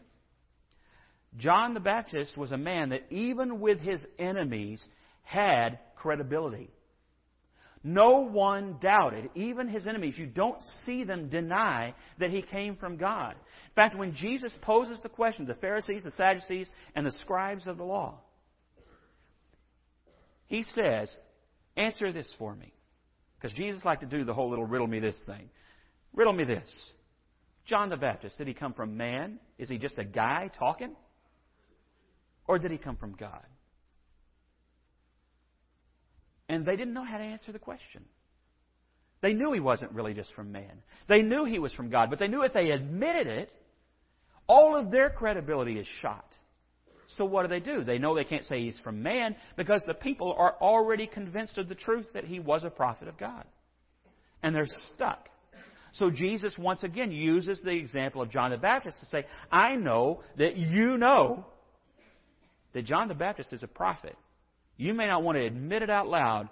John 1.39 1.75
the 1.75 1.81
Baptist 1.81 2.37
was 2.37 2.53
a 2.53 2.57
man 2.57 2.91
that 2.91 3.11
even 3.11 3.61
with 3.61 3.81
his 3.81 4.01
enemies 4.19 4.83
had 5.23 5.81
credibility. 5.97 6.71
No 7.88 8.19
one 8.19 8.78
doubted, 8.81 9.31
even 9.37 9.69
his 9.69 9.87
enemies. 9.87 10.19
You 10.19 10.26
don't 10.26 10.61
see 10.85 11.05
them 11.05 11.28
deny 11.28 11.95
that 12.19 12.31
he 12.31 12.43
came 12.43 12.75
from 12.75 12.97
God. 12.97 13.35
In 13.35 13.75
fact, 13.76 13.97
when 13.97 14.12
Jesus 14.12 14.52
poses 14.61 14.99
the 15.05 15.09
question 15.09 15.47
to 15.47 15.52
the 15.52 15.61
Pharisees, 15.61 16.02
the 16.02 16.11
Sadducees, 16.11 16.69
and 16.97 17.07
the 17.07 17.12
scribes 17.12 17.69
of 17.69 17.76
the 17.76 17.85
law, 17.85 18.19
he 20.47 20.64
says, 20.75 21.14
Answer 21.76 22.12
this 22.12 22.28
for 22.40 22.57
me. 22.57 22.73
Because 23.38 23.57
Jesus 23.57 23.85
liked 23.85 24.00
to 24.00 24.09
do 24.09 24.25
the 24.25 24.35
whole 24.35 24.50
little 24.50 24.64
riddle 24.64 24.88
me 24.88 24.99
this 24.99 25.19
thing. 25.25 25.49
Riddle 26.12 26.33
me 26.33 26.43
this. 26.43 26.69
John 27.66 27.88
the 27.88 27.97
Baptist, 27.97 28.37
did 28.37 28.49
he 28.49 28.55
come 28.55 28.75
from 28.75 28.97
man? 28.97 29.38
Is 29.59 29.69
he 29.69 29.78
just 29.78 29.97
a 29.97 30.05
guy 30.05 30.50
talking? 30.59 30.97
Or 32.49 32.59
did 32.59 32.73
he 32.73 32.78
come 32.78 32.97
from 32.97 33.14
God? 33.14 33.47
And 36.49 36.65
they 36.65 36.76
didn't 36.76 36.95
know 36.95 37.05
how 37.05 37.19
to 37.19 37.25
answer 37.25 37.53
the 37.53 37.59
question. 37.59 38.05
They 39.21 39.33
knew 39.33 39.53
he 39.53 39.61
wasn't 39.61 39.93
really 39.93 40.15
just 40.15 40.33
from 40.35 40.53
man. 40.53 40.83
They 41.09 41.23
knew 41.23 41.45
he 41.45 41.59
was 41.59 41.73
from 41.73 41.91
God, 41.91 42.11
but 42.11 42.19
they 42.19 42.29
knew 42.29 42.43
if 42.43 42.53
they 42.53 42.71
admitted 42.71 43.26
it, 43.26 43.50
all 44.47 44.76
of 44.76 44.91
their 44.91 45.11
credibility 45.11 45.79
is 45.79 45.87
shot. 46.00 46.26
So 47.17 47.25
what 47.25 47.43
do 47.43 47.49
they 47.49 47.61
do? 47.61 47.83
They 47.83 47.99
know 47.99 48.15
they 48.15 48.25
can't 48.25 48.45
say 48.45 48.61
he's 48.61 48.79
from 48.81 49.03
man 49.03 49.37
because 49.57 49.83
the 49.87 49.95
people 49.95 50.35
are 50.38 50.55
already 50.61 51.07
convinced 51.07 51.57
of 51.59 51.69
the 51.69 51.75
truth 51.75 52.07
that 52.15 52.25
he 52.25 52.41
was 52.41 52.62
a 52.65 52.71
prophet 52.71 53.09
of 53.09 53.19
God. 53.19 53.45
And 54.43 54.55
they're 54.55 54.69
stuck. 54.95 55.29
So 55.95 56.11
Jesus 56.11 56.55
once 56.59 56.83
again 56.83 57.11
uses 57.11 57.61
the 57.65 57.71
example 57.71 58.21
of 58.21 58.31
John 58.31 58.50
the 58.50 58.59
Baptist 58.59 59.00
to 59.00 59.07
say, 59.07 59.25
I 59.50 59.76
know 59.76 60.23
that 60.37 60.57
you 60.57 60.99
know 60.99 61.47
that 62.75 62.85
John 62.85 63.09
the 63.09 63.15
Baptist 63.15 63.53
is 63.53 63.62
a 63.62 63.69
prophet. 63.69 64.17
You 64.76 64.95
may 64.95 65.06
not 65.06 65.23
want 65.23 65.37
to 65.37 65.45
admit 65.45 65.83
it 65.83 65.90
out 65.90 66.09
loud, 66.09 66.49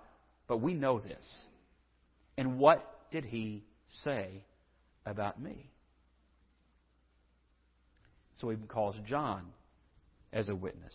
but 0.48 0.58
we 0.58 0.74
know 0.74 0.98
this. 0.98 1.24
And 2.36 2.58
what 2.58 3.10
did 3.10 3.24
he 3.24 3.64
say 4.02 4.44
about 5.06 5.40
me? 5.40 5.70
So 8.40 8.48
he 8.50 8.56
calls 8.56 8.96
John 9.06 9.44
as 10.32 10.48
a 10.48 10.54
witness. 10.54 10.94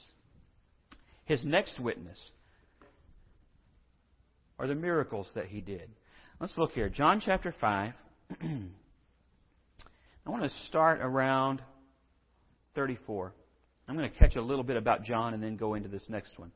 His 1.25 1.45
next 1.45 1.79
witness 1.79 2.19
are 4.57 4.67
the 4.67 4.75
miracles 4.75 5.29
that 5.35 5.45
he 5.45 5.61
did. 5.61 5.89
Let's 6.39 6.57
look 6.57 6.71
here. 6.71 6.89
John 6.89 7.21
chapter 7.23 7.53
5. 7.59 7.93
I 8.41 10.29
want 10.29 10.43
to 10.43 10.49
start 10.67 10.99
around 11.01 11.61
34. 12.75 13.33
I'm 13.87 13.97
going 13.97 14.09
to 14.09 14.17
catch 14.17 14.35
a 14.35 14.41
little 14.41 14.63
bit 14.63 14.77
about 14.77 15.03
John 15.03 15.33
and 15.33 15.41
then 15.41 15.55
go 15.55 15.73
into 15.73 15.89
this 15.89 16.05
next 16.09 16.37
one. 16.37 16.51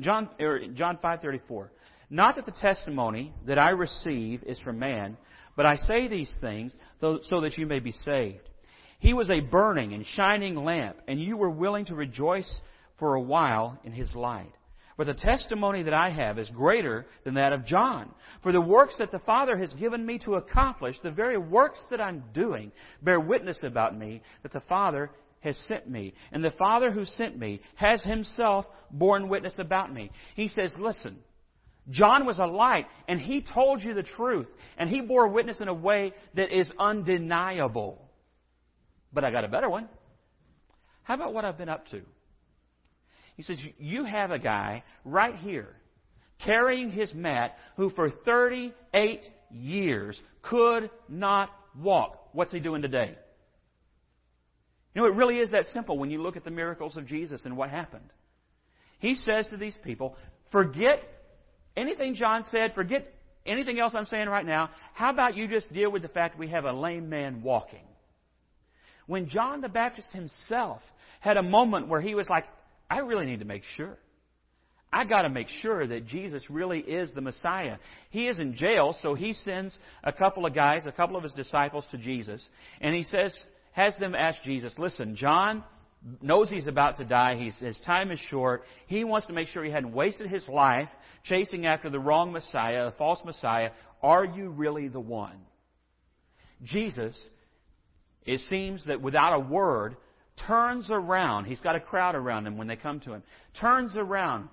John, 0.00 0.28
er, 0.40 0.60
John 0.74 0.98
5:34. 0.98 1.68
Not 2.10 2.36
that 2.36 2.46
the 2.46 2.52
testimony 2.52 3.34
that 3.46 3.58
I 3.58 3.70
receive 3.70 4.42
is 4.44 4.58
from 4.60 4.78
man, 4.78 5.16
but 5.56 5.66
I 5.66 5.76
say 5.76 6.08
these 6.08 6.34
things 6.40 6.74
so 7.00 7.40
that 7.40 7.58
you 7.58 7.66
may 7.66 7.80
be 7.80 7.92
saved. 7.92 8.48
He 9.00 9.12
was 9.12 9.30
a 9.30 9.40
burning 9.40 9.92
and 9.92 10.04
shining 10.04 10.56
lamp, 10.56 10.96
and 11.06 11.20
you 11.20 11.36
were 11.36 11.50
willing 11.50 11.84
to 11.86 11.94
rejoice 11.94 12.50
for 12.98 13.14
a 13.14 13.20
while 13.20 13.78
in 13.84 13.92
his 13.92 14.14
light. 14.16 14.52
But 14.96 15.06
the 15.06 15.14
testimony 15.14 15.84
that 15.84 15.94
I 15.94 16.10
have 16.10 16.40
is 16.40 16.50
greater 16.50 17.06
than 17.22 17.34
that 17.34 17.52
of 17.52 17.64
John. 17.64 18.10
For 18.42 18.50
the 18.50 18.60
works 18.60 18.96
that 18.98 19.12
the 19.12 19.20
Father 19.20 19.56
has 19.56 19.72
given 19.74 20.04
me 20.04 20.18
to 20.20 20.34
accomplish, 20.34 20.98
the 21.00 21.12
very 21.12 21.38
works 21.38 21.80
that 21.90 22.00
I'm 22.00 22.24
doing, 22.34 22.72
bear 23.00 23.20
witness 23.20 23.62
about 23.62 23.96
me 23.96 24.22
that 24.42 24.52
the 24.52 24.62
Father 24.62 25.10
has 25.40 25.56
sent 25.68 25.88
me. 25.88 26.14
And 26.32 26.44
the 26.44 26.50
Father 26.52 26.90
who 26.90 27.04
sent 27.04 27.38
me 27.38 27.60
has 27.76 28.02
himself 28.02 28.66
borne 28.90 29.28
witness 29.28 29.54
about 29.58 29.92
me. 29.92 30.10
He 30.34 30.48
says, 30.48 30.74
listen, 30.78 31.18
John 31.90 32.26
was 32.26 32.38
a 32.38 32.46
light, 32.46 32.86
and 33.06 33.20
he 33.20 33.42
told 33.42 33.82
you 33.82 33.94
the 33.94 34.02
truth, 34.02 34.46
and 34.76 34.90
he 34.90 35.00
bore 35.00 35.28
witness 35.28 35.60
in 35.60 35.68
a 35.68 35.74
way 35.74 36.12
that 36.34 36.56
is 36.56 36.70
undeniable. 36.78 38.02
But 39.12 39.24
I 39.24 39.30
got 39.30 39.44
a 39.44 39.48
better 39.48 39.70
one. 39.70 39.88
How 41.02 41.14
about 41.14 41.32
what 41.32 41.44
I've 41.44 41.56
been 41.56 41.70
up 41.70 41.86
to? 41.88 42.02
He 43.36 43.42
says, 43.42 43.58
You 43.78 44.04
have 44.04 44.30
a 44.30 44.38
guy 44.38 44.82
right 45.04 45.36
here 45.36 45.76
carrying 46.44 46.90
his 46.90 47.14
mat 47.14 47.56
who 47.76 47.90
for 47.90 48.10
38 48.10 49.22
years 49.50 50.20
could 50.42 50.90
not 51.08 51.50
walk. 51.76 52.28
What's 52.32 52.52
he 52.52 52.60
doing 52.60 52.82
today? 52.82 53.16
You 54.98 55.04
know, 55.04 55.10
it 55.10 55.14
really 55.14 55.38
is 55.38 55.52
that 55.52 55.66
simple 55.66 55.96
when 55.96 56.10
you 56.10 56.20
look 56.20 56.36
at 56.36 56.42
the 56.42 56.50
miracles 56.50 56.96
of 56.96 57.06
Jesus 57.06 57.42
and 57.44 57.56
what 57.56 57.70
happened. 57.70 58.10
He 58.98 59.14
says 59.14 59.46
to 59.52 59.56
these 59.56 59.78
people, 59.84 60.16
Forget 60.50 61.00
anything 61.76 62.16
John 62.16 62.42
said, 62.50 62.74
forget 62.74 63.06
anything 63.46 63.78
else 63.78 63.92
I'm 63.94 64.06
saying 64.06 64.28
right 64.28 64.44
now. 64.44 64.70
How 64.94 65.10
about 65.10 65.36
you 65.36 65.46
just 65.46 65.72
deal 65.72 65.92
with 65.92 66.02
the 66.02 66.08
fact 66.08 66.36
we 66.36 66.48
have 66.48 66.64
a 66.64 66.72
lame 66.72 67.08
man 67.08 67.42
walking? 67.42 67.84
when 69.06 69.28
John 69.28 69.60
the 69.60 69.68
Baptist 69.68 70.08
himself 70.12 70.82
had 71.20 71.36
a 71.36 71.42
moment 71.44 71.86
where 71.86 72.00
he 72.00 72.16
was 72.16 72.28
like, 72.28 72.46
I 72.90 72.98
really 72.98 73.24
need 73.24 73.38
to 73.38 73.44
make 73.44 73.62
sure. 73.76 73.96
I 74.92 75.04
got 75.04 75.22
to 75.22 75.28
make 75.28 75.48
sure 75.48 75.86
that 75.86 76.06
Jesus 76.06 76.42
really 76.50 76.80
is 76.80 77.12
the 77.12 77.20
Messiah. 77.20 77.76
He 78.10 78.26
is 78.26 78.40
in 78.40 78.56
jail, 78.56 78.96
so 79.00 79.14
he 79.14 79.32
sends 79.32 79.78
a 80.02 80.12
couple 80.12 80.44
of 80.44 80.56
guys, 80.56 80.86
a 80.86 80.92
couple 80.92 81.16
of 81.16 81.22
his 81.22 81.32
disciples 81.32 81.86
to 81.92 81.98
Jesus, 81.98 82.44
and 82.80 82.96
he 82.96 83.04
says, 83.04 83.32
has 83.78 83.96
them 83.98 84.14
ask 84.14 84.42
Jesus, 84.42 84.74
listen, 84.76 85.14
John 85.14 85.62
knows 86.20 86.50
he's 86.50 86.66
about 86.66 86.98
to 86.98 87.04
die. 87.04 87.36
He's, 87.36 87.56
his 87.58 87.78
time 87.86 88.10
is 88.10 88.18
short. 88.28 88.64
He 88.88 89.04
wants 89.04 89.28
to 89.28 89.32
make 89.32 89.48
sure 89.48 89.64
he 89.64 89.70
hadn't 89.70 89.92
wasted 89.92 90.28
his 90.28 90.46
life 90.48 90.88
chasing 91.22 91.64
after 91.64 91.88
the 91.88 92.00
wrong 92.00 92.32
Messiah, 92.32 92.86
the 92.86 92.96
false 92.96 93.20
Messiah. 93.24 93.70
Are 94.02 94.24
you 94.24 94.50
really 94.50 94.88
the 94.88 95.00
one? 95.00 95.38
Jesus 96.64 97.16
it 98.26 98.40
seems 98.50 98.84
that 98.86 99.00
without 99.00 99.34
a 99.34 99.40
word, 99.40 99.96
turns 100.46 100.88
around. 100.90 101.46
He's 101.46 101.62
got 101.62 101.76
a 101.76 101.80
crowd 101.80 102.14
around 102.14 102.46
him 102.46 102.58
when 102.58 102.66
they 102.66 102.76
come 102.76 103.00
to 103.00 103.12
him. 103.12 103.22
Turns 103.58 103.96
around, 103.96 104.48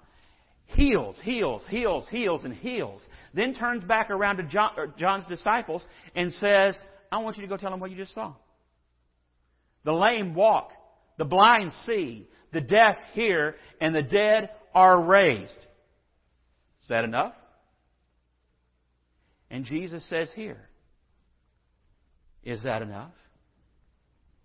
heals, 0.67 1.17
heals, 1.24 1.62
heals, 1.70 2.05
heals, 2.10 2.46
and 2.46 2.53
heals. 2.53 3.01
Then 3.34 3.53
turns 3.53 3.84
back 3.84 4.10
around 4.12 4.38
to 4.38 4.44
John, 4.44 4.94
John's 4.98 5.25
disciples 5.25 5.84
and 6.15 6.32
says, 6.34 6.77
I 7.12 7.17
want 7.17 7.36
you 7.36 7.41
to 7.41 7.50
go 7.50 7.58
tell 7.58 7.72
them 7.72 7.82
what 7.82 7.91
you 7.91 7.98
just 7.98 8.13
saw. 8.13 8.34
The 9.86 9.94
lame 9.94 10.34
walk. 10.34 10.72
the 11.18 11.25
blind 11.25 11.72
see, 11.86 12.27
the 12.51 12.62
deaf 12.62 12.98
hear, 13.13 13.56
and 13.80 13.96
the 13.96 14.01
dead 14.01 14.50
are 14.74 15.01
raised. 15.01 15.51
Is 15.51 16.89
that 16.89 17.06
enough? 17.06 17.34
And 19.50 19.63
Jesus 19.63 20.08
says 20.10 20.30
here, 20.36 20.70
is 22.44 22.63
that 22.63 22.82
enough? 22.82 23.12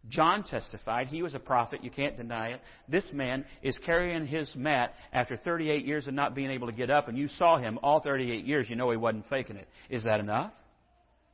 John 0.08 0.44
testified. 0.44 1.08
He 1.08 1.22
was 1.22 1.34
a 1.34 1.38
prophet. 1.38 1.84
You 1.84 1.90
can't 1.90 2.16
deny 2.16 2.50
it. 2.50 2.60
This 2.88 3.04
man 3.12 3.44
is 3.62 3.76
carrying 3.84 4.26
his 4.26 4.50
mat 4.56 4.94
after 5.12 5.36
38 5.36 5.84
years 5.84 6.06
of 6.06 6.14
not 6.14 6.34
being 6.34 6.50
able 6.50 6.68
to 6.68 6.72
get 6.72 6.90
up, 6.90 7.08
and 7.08 7.18
you 7.18 7.28
saw 7.28 7.58
him 7.58 7.78
all 7.82 8.00
38 8.00 8.46
years. 8.46 8.70
You 8.70 8.76
know 8.76 8.90
he 8.90 8.96
wasn't 8.96 9.28
faking 9.28 9.56
it. 9.56 9.68
Is 9.90 10.04
that 10.04 10.20
enough? 10.20 10.52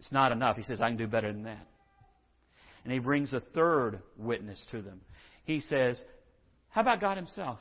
It's 0.00 0.10
not 0.10 0.32
enough. 0.32 0.56
He 0.56 0.64
says, 0.64 0.80
I 0.80 0.88
can 0.88 0.96
do 0.96 1.06
better 1.06 1.32
than 1.32 1.44
that. 1.44 1.66
And 2.86 2.92
he 2.92 3.00
brings 3.00 3.32
a 3.32 3.40
third 3.40 3.98
witness 4.16 4.64
to 4.70 4.80
them. 4.80 5.00
He 5.42 5.58
says, 5.58 5.98
How 6.68 6.82
about 6.82 7.00
God 7.00 7.16
Himself? 7.16 7.58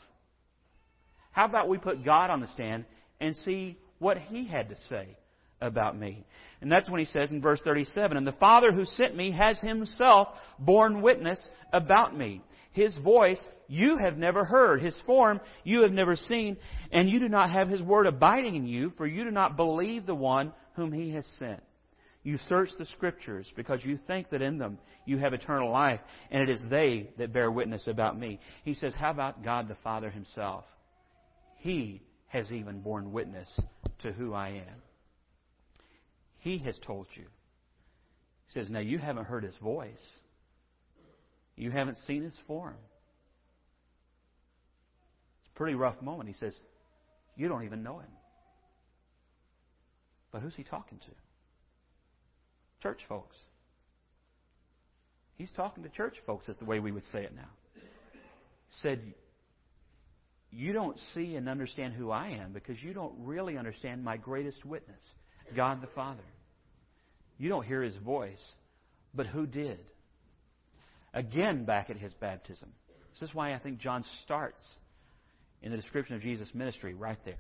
How 1.32 1.46
about 1.46 1.68
we 1.68 1.80
put 1.80 2.06
God 2.06 2.30
on 2.30 2.42
the 2.42 2.48
stand 2.50 2.86
and 3.20 3.36
see 3.38 3.76
what 3.98 4.20
He 4.20 4.46
had 4.46 4.70
to 4.70 4.76
say 4.88 5.18
about 5.60 5.98
me? 5.98 6.28
And 6.62 6.72
that's 6.72 6.88
when 6.88 7.00
he 7.00 7.08
says 7.08 7.32
in 7.32 7.42
verse 7.42 7.60
37, 7.64 8.18
And 8.18 8.28
the 8.28 8.34
Father 8.34 8.72
who 8.72 8.86
sent 8.86 9.16
me 9.16 9.32
has 9.32 9.60
himself 9.62 10.28
borne 10.60 11.02
witness 11.02 11.40
about 11.74 12.16
me. 12.16 12.44
His 12.74 12.96
voice 13.00 13.42
you 13.68 13.98
have 13.98 14.18
never 14.20 14.46
heard, 14.46 14.80
his 14.80 15.00
form 15.08 15.42
you 15.64 15.82
have 15.82 15.92
never 15.92 16.16
seen, 16.16 16.56
and 16.92 17.10
you 17.10 17.20
do 17.20 17.30
not 17.30 17.50
have 17.50 17.68
his 17.68 17.82
word 17.82 18.06
abiding 18.06 18.56
in 18.56 18.68
you, 18.68 18.94
for 18.96 19.08
you 19.08 19.24
do 19.24 19.32
not 19.32 19.58
believe 19.58 20.06
the 20.06 20.14
one 20.14 20.54
whom 20.76 20.92
he 20.92 21.14
has 21.14 21.26
sent. 21.40 21.64
You 22.26 22.40
search 22.50 22.70
the 22.80 22.88
scriptures 22.88 23.48
because 23.56 23.86
you 23.86 24.00
think 24.08 24.32
that 24.32 24.42
in 24.42 24.58
them 24.58 24.80
you 25.06 25.20
have 25.20 25.34
eternal 25.34 25.72
life, 25.72 26.00
and 26.32 26.42
it 26.42 26.50
is 26.50 26.60
they 26.72 27.12
that 27.20 27.32
bear 27.32 27.52
witness 27.52 27.86
about 27.86 28.20
me. 28.20 28.40
He 28.64 28.74
says, 28.74 28.96
How 28.96 29.12
about 29.12 29.44
God 29.44 29.68
the 29.68 29.78
Father 29.84 30.10
himself? 30.10 30.66
He 31.58 32.02
has 32.30 32.52
even 32.52 32.82
borne 32.82 33.12
witness 33.12 33.62
to 34.00 34.12
who 34.12 34.34
I 34.34 34.50
am. 34.50 34.82
He 36.40 36.58
has 36.58 36.80
told 36.80 37.06
you. 37.14 37.26
He 38.48 38.60
says, 38.60 38.72
Now 38.72 38.80
you 38.80 38.98
haven't 38.98 39.26
heard 39.26 39.44
his 39.44 39.58
voice, 39.58 40.04
you 41.56 41.70
haven't 41.70 41.98
seen 42.08 42.24
his 42.24 42.36
form. 42.48 42.78
It's 45.44 45.52
a 45.54 45.58
pretty 45.58 45.76
rough 45.76 46.02
moment. 46.02 46.28
He 46.28 46.36
says, 46.36 46.56
You 47.36 47.50
don't 47.50 47.66
even 47.66 47.84
know 47.84 48.00
him. 48.00 48.10
But 50.32 50.42
who's 50.42 50.56
he 50.56 50.64
talking 50.64 50.98
to? 50.98 51.12
Church 52.86 53.02
folks. 53.10 53.36
He's 55.40 55.52
talking 55.54 55.82
to 55.82 55.90
church 55.90 56.18
folks, 56.28 56.48
is 56.48 56.56
the 56.58 56.66
way 56.66 56.80
we 56.80 56.92
would 56.92 57.06
say 57.12 57.24
it 57.24 57.36
now. 57.36 57.50
Said, 58.84 59.02
You 60.52 60.72
don't 60.72 60.96
see 61.16 61.36
and 61.36 61.50
understand 61.50 61.96
who 61.96 62.12
I 62.12 62.38
am 62.44 62.54
because 62.54 62.84
you 62.84 62.94
don't 62.94 63.16
really 63.18 63.58
understand 63.58 64.04
my 64.04 64.18
greatest 64.18 64.64
witness, 64.64 65.02
God 65.56 65.82
the 65.82 65.88
Father. 65.96 66.22
You 67.40 67.50
don't 67.50 67.66
hear 67.66 67.82
his 67.82 67.98
voice, 67.98 68.54
but 69.16 69.26
who 69.26 69.48
did? 69.48 69.80
Again, 71.12 71.66
back 71.66 71.90
at 71.90 71.98
his 71.98 72.14
baptism. 72.14 72.70
This 73.20 73.28
is 73.28 73.34
why 73.34 73.56
I 73.56 73.58
think 73.58 73.80
John 73.80 74.04
starts 74.22 74.64
in 75.64 75.72
the 75.72 75.78
description 75.78 76.18
of 76.18 76.22
Jesus' 76.22 76.54
ministry 76.54 76.94
right 76.94 77.18
there. 77.26 77.40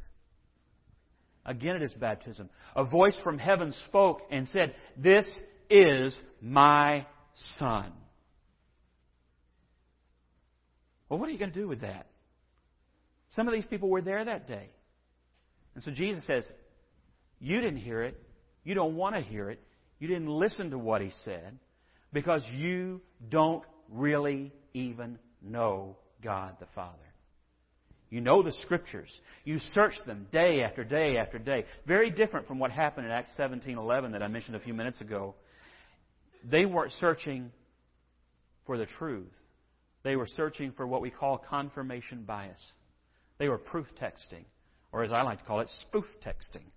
Again 1.45 1.75
at 1.75 1.81
his 1.81 1.93
baptism, 1.93 2.49
a 2.75 2.83
voice 2.83 3.17
from 3.23 3.37
heaven 3.37 3.73
spoke 3.85 4.21
and 4.31 4.47
said, 4.47 4.73
This 4.97 5.25
is 5.69 6.19
my 6.41 7.05
son. 7.57 7.91
Well, 11.07 11.19
what 11.19 11.29
are 11.29 11.31
you 11.31 11.37
going 11.37 11.51
to 11.51 11.59
do 11.59 11.67
with 11.67 11.81
that? 11.81 12.07
Some 13.31 13.47
of 13.47 13.53
these 13.53 13.65
people 13.65 13.89
were 13.89 14.01
there 14.01 14.25
that 14.25 14.47
day. 14.47 14.69
And 15.75 15.83
so 15.83 15.91
Jesus 15.91 16.25
says, 16.25 16.43
You 17.39 17.61
didn't 17.61 17.81
hear 17.81 18.01
it. 18.03 18.19
You 18.63 18.73
don't 18.73 18.95
want 18.95 19.15
to 19.15 19.21
hear 19.21 19.51
it. 19.51 19.61
You 19.99 20.07
didn't 20.07 20.29
listen 20.29 20.71
to 20.71 20.77
what 20.79 21.01
he 21.01 21.11
said 21.23 21.59
because 22.11 22.43
you 22.53 23.01
don't 23.29 23.63
really 23.89 24.51
even 24.73 25.19
know 25.41 25.97
God 26.23 26.55
the 26.59 26.65
Father. 26.73 26.97
You 28.15 28.21
know 28.21 28.41
the 28.41 28.53
scriptures. 28.61 29.09
You 29.43 29.59
search 29.73 29.95
them 30.05 30.27
day 30.31 30.63
after 30.63 30.85
day 30.85 31.17
after 31.17 31.37
day. 31.37 31.65
Very 31.85 32.09
different 32.09 32.47
from 32.47 32.59
what 32.59 32.71
happened 32.71 33.05
in 33.05 33.11
Acts 33.11 33.33
17:11 33.35 34.13
that 34.13 34.23
I 34.23 34.29
mentioned 34.29 34.55
a 34.55 34.61
few 34.61 34.73
minutes 34.73 35.01
ago. 35.01 35.35
They 36.45 36.65
weren't 36.65 36.93
searching 36.93 37.51
for 38.65 38.77
the 38.77 38.85
truth. 38.85 39.33
They 40.03 40.15
were 40.15 40.27
searching 40.27 40.71
for 40.71 40.87
what 40.87 41.01
we 41.01 41.09
call 41.09 41.37
confirmation 41.37 42.23
bias. 42.23 42.71
They 43.37 43.49
were 43.49 43.57
proof 43.57 43.87
texting, 43.99 44.45
or 44.93 45.03
as 45.03 45.11
I 45.11 45.21
like 45.23 45.39
to 45.39 45.43
call 45.43 45.59
it, 45.59 45.67
spoof 45.81 46.07
texting. 46.23 46.67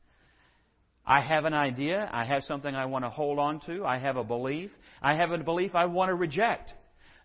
I 1.07 1.21
have 1.21 1.45
an 1.45 1.55
idea. 1.55 2.11
I 2.13 2.25
have 2.25 2.43
something 2.43 2.75
I 2.75 2.87
want 2.87 3.05
to 3.05 3.11
hold 3.11 3.39
on 3.39 3.61
to. 3.61 3.85
I 3.85 3.99
have 3.99 4.17
a 4.17 4.25
belief. 4.25 4.73
I 5.01 5.15
have 5.15 5.31
a 5.31 5.39
belief 5.39 5.77
I 5.77 5.85
want 5.85 6.09
to 6.09 6.17
reject. 6.17 6.75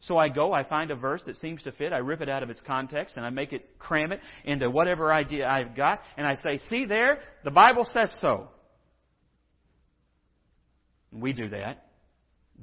So 0.08 0.18
I 0.18 0.28
go, 0.28 0.52
I 0.52 0.64
find 0.64 0.92
a 0.92 0.96
verse 0.96 1.22
that 1.28 1.38
seems 1.38 1.64
to 1.64 1.72
fit, 1.72 1.94
I 1.94 2.00
rip 2.00 2.20
it 2.20 2.28
out 2.28 2.44
of 2.44 2.50
its 2.50 2.60
context, 2.68 3.16
and 3.16 3.26
I 3.26 3.30
make 3.30 3.54
it, 3.54 3.80
cram 3.80 4.12
it 4.12 4.20
into 4.44 4.70
whatever 4.70 5.14
idea 5.14 5.48
I've 5.48 5.76
got, 5.76 6.02
and 6.18 6.28
I 6.28 6.36
say, 6.36 6.58
see 6.70 6.86
there, 6.86 7.20
the 7.46 7.52
Bible 7.52 7.88
says 7.94 8.14
so. 8.20 8.50
we 11.12 11.32
do 11.32 11.50
that. 11.50 11.88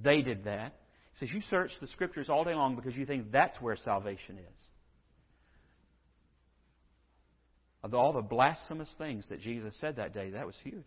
They 0.03 0.21
did 0.21 0.45
that. 0.45 0.75
He 1.15 1.27
says, 1.27 1.35
you 1.35 1.41
search 1.49 1.71
the 1.81 1.87
scriptures 1.89 2.29
all 2.29 2.45
day 2.45 2.55
long 2.55 2.77
because 2.77 2.95
you 2.95 3.07
think 3.07 3.33
that's 3.33 3.59
where 3.61 3.77
salvation 3.77 4.37
is. 4.37 4.61
Of 7.83 7.95
all 7.95 8.13
the 8.13 8.21
blasphemous 8.21 8.93
things 8.99 9.27
that 9.31 9.41
Jesus 9.41 9.75
said 9.81 9.97
that 9.97 10.13
day, 10.13 10.31
that 10.31 10.47
was 10.47 10.57
huge. 10.63 10.85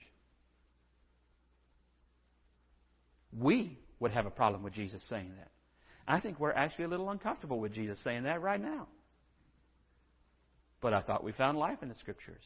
We 3.36 3.80
would 4.00 4.12
have 4.12 4.28
a 4.28 4.32
problem 4.32 4.62
with 4.62 4.74
Jesus 4.74 5.02
saying 5.10 5.32
that. 5.40 5.50
I 6.08 6.20
think 6.20 6.40
we're 6.40 6.52
actually 6.52 6.86
a 6.86 6.90
little 6.90 7.10
uncomfortable 7.10 7.60
with 7.60 7.74
Jesus 7.74 7.98
saying 8.04 8.24
that 8.24 8.42
right 8.42 8.62
now. 8.62 8.88
But 10.82 10.94
I 10.94 11.02
thought 11.02 11.24
we 11.24 11.32
found 11.32 11.58
life 11.58 11.82
in 11.82 11.88
the 11.88 11.96
Scriptures. 11.96 12.44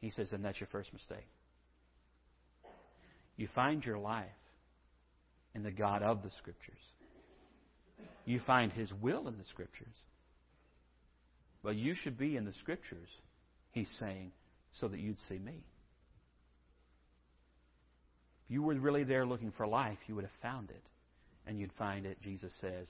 He 0.00 0.10
says, 0.10 0.32
and 0.32 0.44
that's 0.44 0.58
your 0.58 0.68
first 0.72 0.92
mistake. 0.92 1.28
You 3.36 3.48
find 3.54 3.84
your 3.84 3.98
life 3.98 4.24
in 5.54 5.62
the 5.62 5.70
God 5.70 6.02
of 6.02 6.22
the 6.22 6.30
Scriptures. 6.38 6.78
You 8.24 8.40
find 8.46 8.72
His 8.72 8.92
will 9.02 9.28
in 9.28 9.36
the 9.36 9.44
Scriptures. 9.44 9.94
But 11.62 11.76
you 11.76 11.94
should 11.94 12.18
be 12.18 12.36
in 12.36 12.44
the 12.44 12.52
Scriptures, 12.54 13.08
He's 13.72 13.88
saying, 13.98 14.32
so 14.80 14.88
that 14.88 15.00
you'd 15.00 15.18
see 15.28 15.38
me. 15.38 15.64
If 18.44 18.50
you 18.50 18.62
were 18.62 18.74
really 18.74 19.04
there 19.04 19.26
looking 19.26 19.52
for 19.56 19.66
life, 19.66 19.98
you 20.06 20.14
would 20.14 20.24
have 20.24 20.30
found 20.42 20.70
it. 20.70 20.82
And 21.46 21.58
you'd 21.58 21.72
find 21.78 22.06
it, 22.06 22.20
Jesus 22.22 22.52
says, 22.60 22.88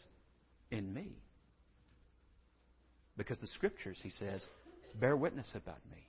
in 0.70 0.92
me. 0.92 1.16
Because 3.16 3.38
the 3.38 3.46
Scriptures, 3.48 3.98
he 4.02 4.10
says, 4.10 4.44
bear 4.98 5.16
witness 5.16 5.50
about 5.54 5.78
me. 5.90 6.06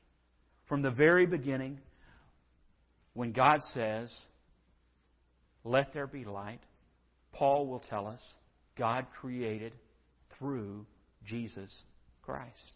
From 0.67 0.81
the 0.81 0.91
very 0.91 1.25
beginning, 1.25 1.79
when 3.13 3.31
God 3.31 3.59
says, 3.73 4.09
let 5.63 5.93
there 5.93 6.07
be 6.07 6.25
light, 6.25 6.61
Paul 7.31 7.67
will 7.67 7.83
tell 7.89 8.07
us 8.07 8.21
God 8.77 9.05
created 9.19 9.73
through 10.37 10.85
Jesus 11.25 11.73
Christ. 12.21 12.71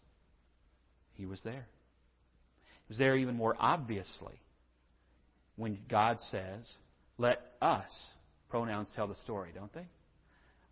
He 1.14 1.26
was 1.26 1.40
there. 1.42 1.66
He 2.86 2.88
was 2.88 2.98
there 2.98 3.16
even 3.16 3.36
more 3.36 3.54
obviously 3.58 4.40
when 5.56 5.78
God 5.88 6.16
says, 6.30 6.66
Let 7.18 7.40
us, 7.60 7.90
pronouns 8.50 8.88
tell 8.94 9.06
the 9.06 9.16
story, 9.16 9.50
don't 9.54 9.72
they? 9.72 9.86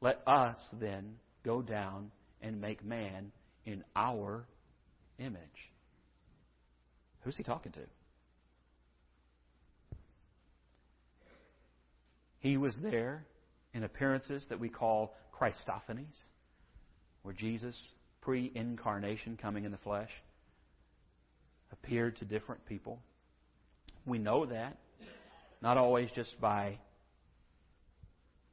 Let 0.01 0.21
us 0.27 0.59
then 0.81 1.15
go 1.45 1.63
down 1.63 2.11
and 2.43 2.61
make 2.61 2.85
man 2.85 3.33
in 3.65 3.85
our 3.97 4.45
image. 5.19 5.41
Who's 7.23 7.37
he 7.37 7.43
talking 7.43 7.73
to? 7.73 7.81
He 12.41 12.57
was 12.57 12.75
there 12.83 13.25
in 13.75 13.83
appearances 13.83 14.45
that 14.49 14.61
we 14.61 14.69
call 14.69 15.15
Christophanies, 15.33 16.07
where 17.23 17.35
Jesus, 17.35 17.77
pre 18.21 18.53
incarnation, 18.55 19.39
coming 19.41 19.65
in 19.65 19.73
the 19.73 19.79
flesh, 19.79 20.11
appeared 21.73 22.17
to 22.19 22.25
different 22.25 22.65
people. 22.67 23.01
We 24.07 24.19
know 24.19 24.47
that, 24.47 24.79
not 25.61 25.77
always 25.77 26.11
just 26.13 26.41
by 26.41 26.79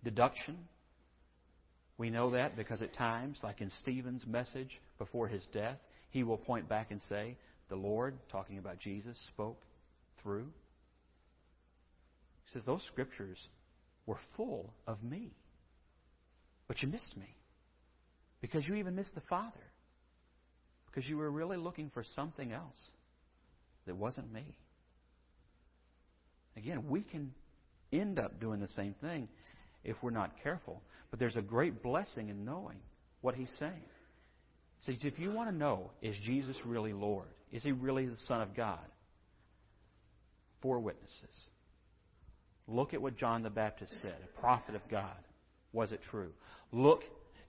deduction. 0.06 0.58
We 1.98 2.10
know 2.10 2.32
that 2.32 2.56
because 2.56 2.82
at 2.82 2.94
times, 2.94 3.40
like 3.44 3.60
in 3.60 3.72
Stephen's 3.82 4.26
message 4.26 4.80
before 4.98 5.28
his 5.28 5.46
death, 5.52 5.78
he 6.12 6.24
will 6.24 6.38
point 6.38 6.70
back 6.70 6.92
and 6.92 7.02
say, 7.10 7.36
The 7.70 7.76
Lord, 7.76 8.16
talking 8.32 8.58
about 8.58 8.80
Jesus, 8.80 9.18
spoke 9.28 9.62
through. 10.24 10.48
He 12.46 12.54
says, 12.54 12.64
Those 12.66 12.84
scriptures 12.92 13.38
were 14.06 14.20
full 14.38 14.74
of 14.88 15.04
me. 15.04 15.32
But 16.68 16.82
you 16.82 16.88
missed 16.88 17.18
me. 17.18 17.36
Because 18.42 18.68
you 18.68 18.76
even 18.76 18.96
missed 18.96 19.16
the 19.16 19.22
Father. 19.22 19.52
Because 20.86 21.10
you 21.10 21.18
were 21.18 21.32
really 21.32 21.58
looking 21.58 21.90
for 21.94 22.04
something 22.16 22.52
else 22.52 22.78
that 23.88 23.96
wasn't 23.96 24.32
me. 24.32 24.56
Again, 26.58 26.88
we 26.90 27.02
can 27.02 27.34
end 27.92 28.20
up 28.20 28.40
doing 28.40 28.60
the 28.60 28.68
same 28.70 28.96
thing 29.02 29.28
if 29.86 29.96
we're 30.02 30.10
not 30.10 30.32
careful. 30.44 30.82
But 31.12 31.20
there's 31.20 31.36
a 31.36 31.42
great 31.42 31.82
blessing 31.82 32.30
in 32.30 32.44
knowing 32.44 32.78
what 33.22 33.36
he's 33.36 33.52
saying. 33.60 33.84
See, 34.86 34.98
if 35.02 35.18
you 35.18 35.32
want 35.32 35.50
to 35.50 35.56
know, 35.56 35.92
is 36.02 36.16
Jesus 36.26 36.58
really 36.66 36.94
Lord? 36.94 37.28
Is 37.52 37.64
he 37.64 37.72
really 37.72 38.06
the 38.06 38.18
Son 38.28 38.42
of 38.42 38.56
God? 38.56 38.80
Four 40.62 40.80
witnesses. 40.80 41.36
Look 42.68 42.94
at 42.94 43.02
what 43.02 43.16
John 43.16 43.44
the 43.44 43.50
Baptist 43.50 43.94
said, 44.02 44.16
a 44.24 44.42
prophet 44.42 44.76
of 44.76 44.82
God. 44.90 45.16
Was 45.72 45.92
it 45.92 46.02
true? 46.10 46.32
Look 46.72 47.04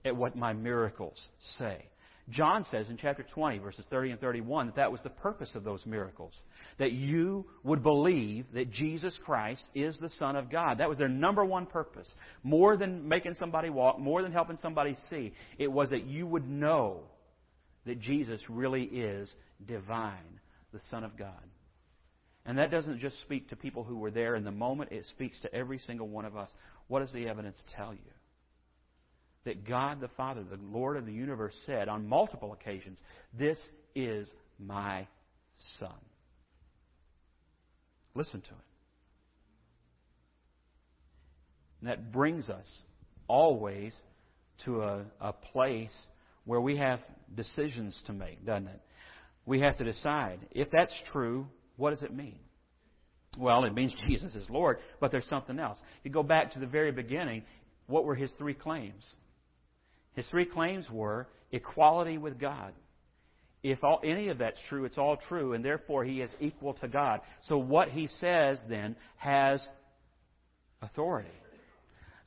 at 0.05 0.15
what 0.15 0.35
my 0.35 0.53
miracles 0.53 1.17
say. 1.57 1.85
John 2.29 2.65
says 2.69 2.89
in 2.89 2.97
chapter 2.97 3.23
20, 3.23 3.59
verses 3.59 3.85
30 3.89 4.11
and 4.11 4.19
31, 4.19 4.67
that 4.67 4.75
that 4.75 4.91
was 4.91 4.99
the 5.01 5.09
purpose 5.09 5.51
of 5.55 5.63
those 5.63 5.85
miracles. 5.85 6.33
That 6.77 6.91
you 6.91 7.45
would 7.63 7.83
believe 7.83 8.45
that 8.53 8.69
Jesus 8.69 9.17
Christ 9.23 9.63
is 9.73 9.97
the 9.97 10.09
Son 10.09 10.35
of 10.35 10.51
God. 10.51 10.79
That 10.79 10.89
was 10.89 10.97
their 10.97 11.07
number 11.07 11.45
one 11.45 11.65
purpose. 11.65 12.07
More 12.43 12.75
than 12.75 13.07
making 13.07 13.35
somebody 13.35 13.69
walk, 13.69 13.97
more 13.97 14.21
than 14.21 14.33
helping 14.33 14.57
somebody 14.57 14.97
see, 15.09 15.33
it 15.57 15.71
was 15.71 15.91
that 15.91 16.05
you 16.05 16.27
would 16.27 16.49
know 16.49 17.03
that 17.85 17.99
Jesus 17.99 18.41
really 18.49 18.83
is 18.83 19.33
divine, 19.65 20.41
the 20.73 20.81
Son 20.91 21.05
of 21.05 21.17
God. 21.17 21.31
And 22.45 22.57
that 22.57 22.71
doesn't 22.71 22.99
just 22.99 23.19
speak 23.21 23.49
to 23.49 23.55
people 23.55 23.85
who 23.85 23.97
were 23.97 24.11
there 24.11 24.35
in 24.35 24.43
the 24.43 24.51
moment, 24.51 24.91
it 24.91 25.05
speaks 25.05 25.39
to 25.41 25.53
every 25.53 25.79
single 25.79 26.07
one 26.09 26.25
of 26.25 26.35
us. 26.35 26.49
What 26.87 26.99
does 26.99 27.11
the 27.13 27.27
evidence 27.27 27.57
tell 27.75 27.93
you? 27.93 27.99
That 29.47 29.65
God 29.65 30.01
the 30.01 30.09
Father, 30.09 30.43
the 30.43 30.59
Lord 30.61 30.97
of 30.97 31.05
the 31.05 31.13
universe, 31.13 31.55
said 31.65 31.87
on 31.87 32.05
multiple 32.05 32.51
occasions, 32.51 32.99
This 33.33 33.57
is 33.95 34.27
my 34.59 35.07
Son. 35.79 35.89
Listen 38.13 38.41
to 38.41 38.49
it. 38.49 38.55
And 41.79 41.89
that 41.89 42.11
brings 42.11 42.49
us 42.49 42.65
always 43.29 43.95
to 44.65 44.81
a, 44.81 45.05
a 45.21 45.31
place 45.31 45.95
where 46.43 46.59
we 46.59 46.75
have 46.77 46.99
decisions 47.33 47.97
to 48.07 48.13
make, 48.13 48.45
doesn't 48.45 48.67
it? 48.67 48.81
We 49.45 49.61
have 49.61 49.77
to 49.77 49.85
decide. 49.85 50.39
If 50.51 50.71
that's 50.71 50.93
true, 51.13 51.47
what 51.77 51.91
does 51.91 52.03
it 52.03 52.13
mean? 52.13 52.39
Well, 53.37 53.63
it 53.63 53.73
means 53.73 53.95
Jesus 54.07 54.35
is 54.35 54.49
Lord, 54.49 54.79
but 54.99 55.11
there's 55.11 55.27
something 55.27 55.57
else. 55.57 55.77
You 56.03 56.11
go 56.11 56.23
back 56.23 56.51
to 56.51 56.59
the 56.59 56.65
very 56.65 56.91
beginning, 56.91 57.43
what 57.85 58.03
were 58.03 58.15
his 58.15 58.31
three 58.37 58.53
claims? 58.53 59.05
His 60.17 60.27
three 60.29 60.45
claims 60.45 60.89
were 60.89 61.27
equality 61.51 62.17
with 62.17 62.39
God. 62.39 62.73
If 63.61 63.83
all, 63.83 64.01
any 64.03 64.29
of 64.29 64.39
that's 64.39 64.59
true, 64.67 64.85
it's 64.85 64.97
all 64.97 65.15
true, 65.15 65.53
and 65.53 65.63
therefore 65.63 66.03
he 66.03 66.21
is 66.21 66.31
equal 66.39 66.73
to 66.75 66.87
God. 66.87 67.21
So 67.43 67.59
what 67.59 67.89
he 67.89 68.07
says 68.07 68.59
then 68.67 68.95
has 69.17 69.65
authority. 70.81 71.29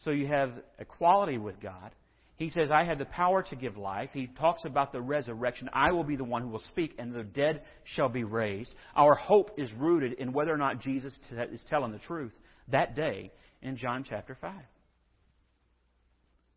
So 0.04 0.12
you 0.12 0.28
have 0.28 0.52
equality 0.78 1.36
with 1.36 1.60
God. 1.60 1.90
He 2.36 2.48
says, 2.50 2.70
I 2.70 2.84
have 2.84 2.98
the 2.98 3.06
power 3.06 3.42
to 3.42 3.56
give 3.56 3.76
life. 3.76 4.10
He 4.12 4.28
talks 4.38 4.64
about 4.64 4.92
the 4.92 5.02
resurrection. 5.02 5.68
I 5.72 5.90
will 5.90 6.04
be 6.04 6.16
the 6.16 6.22
one 6.22 6.42
who 6.42 6.48
will 6.48 6.62
speak, 6.70 6.94
and 6.96 7.12
the 7.12 7.24
dead 7.24 7.62
shall 7.82 8.08
be 8.08 8.22
raised. 8.22 8.72
Our 8.94 9.16
hope 9.16 9.50
is 9.58 9.70
rooted 9.72 10.12
in 10.12 10.32
whether 10.32 10.54
or 10.54 10.58
not 10.58 10.80
Jesus 10.80 11.18
is 11.52 11.62
telling 11.68 11.90
the 11.90 11.98
truth 11.98 12.32
that 12.68 12.94
day 12.94 13.32
in 13.62 13.76
John 13.76 14.04
chapter 14.08 14.38
5. 14.40 14.54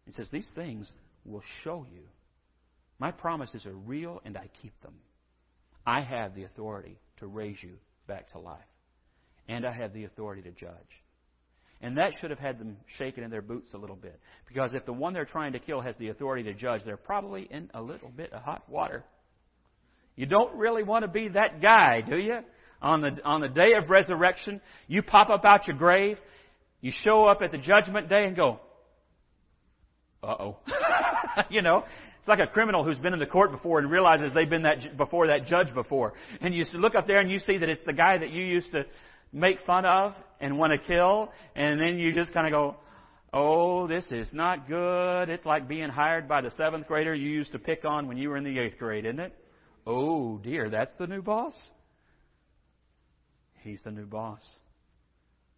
He 0.05 0.11
says, 0.11 0.27
These 0.31 0.49
things 0.53 0.91
will 1.25 1.43
show 1.63 1.85
you. 1.91 2.03
My 2.99 3.11
promises 3.11 3.65
are 3.65 3.73
real 3.73 4.21
and 4.25 4.37
I 4.37 4.49
keep 4.61 4.79
them. 4.81 4.93
I 5.85 6.01
have 6.01 6.35
the 6.35 6.43
authority 6.43 6.99
to 7.17 7.27
raise 7.27 7.57
you 7.61 7.77
back 8.07 8.31
to 8.31 8.39
life. 8.39 8.59
And 9.47 9.65
I 9.65 9.73
have 9.73 9.93
the 9.93 10.05
authority 10.05 10.41
to 10.43 10.51
judge. 10.51 10.71
And 11.81 11.97
that 11.97 12.13
should 12.19 12.29
have 12.29 12.39
had 12.39 12.59
them 12.59 12.77
shaken 12.97 13.25
in 13.25 13.29
their 13.29 13.41
boots 13.41 13.73
a 13.73 13.77
little 13.77 13.97
bit. 13.97 14.17
Because 14.47 14.73
if 14.73 14.85
the 14.85 14.93
one 14.93 15.13
they're 15.13 15.25
trying 15.25 15.51
to 15.51 15.59
kill 15.59 15.81
has 15.81 15.97
the 15.97 16.09
authority 16.09 16.43
to 16.43 16.53
judge, 16.53 16.81
they're 16.85 16.95
probably 16.95 17.43
in 17.51 17.69
a 17.73 17.81
little 17.81 18.09
bit 18.09 18.31
of 18.31 18.41
hot 18.41 18.63
water. 18.69 19.03
You 20.15 20.25
don't 20.25 20.55
really 20.55 20.83
want 20.83 21.03
to 21.03 21.09
be 21.09 21.27
that 21.29 21.61
guy, 21.61 21.99
do 21.99 22.17
you? 22.17 22.39
On 22.81 23.01
the, 23.01 23.21
on 23.25 23.41
the 23.41 23.49
day 23.49 23.73
of 23.73 23.89
resurrection, 23.89 24.61
you 24.87 25.01
pop 25.01 25.29
up 25.29 25.43
out 25.43 25.67
your 25.67 25.75
grave, 25.77 26.17
you 26.79 26.91
show 27.03 27.25
up 27.25 27.41
at 27.41 27.51
the 27.51 27.57
judgment 27.57 28.07
day 28.07 28.25
and 28.25 28.35
go, 28.35 28.59
uh 30.21 30.35
oh. 30.39 30.57
you 31.49 31.61
know, 31.61 31.85
it's 32.19 32.27
like 32.27 32.39
a 32.39 32.47
criminal 32.47 32.83
who's 32.83 32.99
been 32.99 33.13
in 33.13 33.19
the 33.19 33.25
court 33.25 33.51
before 33.51 33.79
and 33.79 33.91
realizes 33.91 34.31
they've 34.33 34.49
been 34.49 34.63
that 34.63 34.95
before 34.97 35.27
that 35.27 35.45
judge 35.45 35.73
before. 35.73 36.13
And 36.39 36.55
you 36.55 36.63
look 36.75 36.95
up 36.95 37.05
there 37.05 37.19
and 37.19 37.29
you 37.29 37.39
see 37.39 37.57
that 37.57 37.69
it's 37.69 37.83
the 37.85 37.93
guy 37.93 38.17
that 38.17 38.29
you 38.31 38.43
used 38.43 38.71
to 38.71 38.85
make 39.33 39.59
fun 39.65 39.85
of 39.85 40.13
and 40.39 40.57
want 40.57 40.71
to 40.71 40.77
kill, 40.77 41.31
and 41.55 41.81
then 41.81 41.99
you 41.99 42.13
just 42.13 42.31
kind 42.31 42.47
of 42.47 42.51
go, 42.51 42.75
"Oh, 43.33 43.87
this 43.87 44.09
is 44.11 44.31
not 44.31 44.67
good." 44.67 45.29
It's 45.29 45.45
like 45.45 45.67
being 45.67 45.89
hired 45.89 46.27
by 46.27 46.41
the 46.41 46.51
seventh 46.51 46.87
grader 46.87 47.13
you 47.13 47.29
used 47.29 47.51
to 47.51 47.59
pick 47.59 47.83
on 47.83 48.07
when 48.07 48.17
you 48.17 48.29
were 48.29 48.37
in 48.37 48.43
the 48.43 48.57
eighth 48.57 48.77
grade, 48.77 49.05
isn't 49.05 49.19
it? 49.19 49.33
Oh 49.85 50.37
dear, 50.37 50.69
that's 50.69 50.93
the 50.97 51.07
new 51.07 51.21
boss. 51.21 51.53
He's 53.63 53.81
the 53.83 53.91
new 53.91 54.05
boss. 54.05 54.41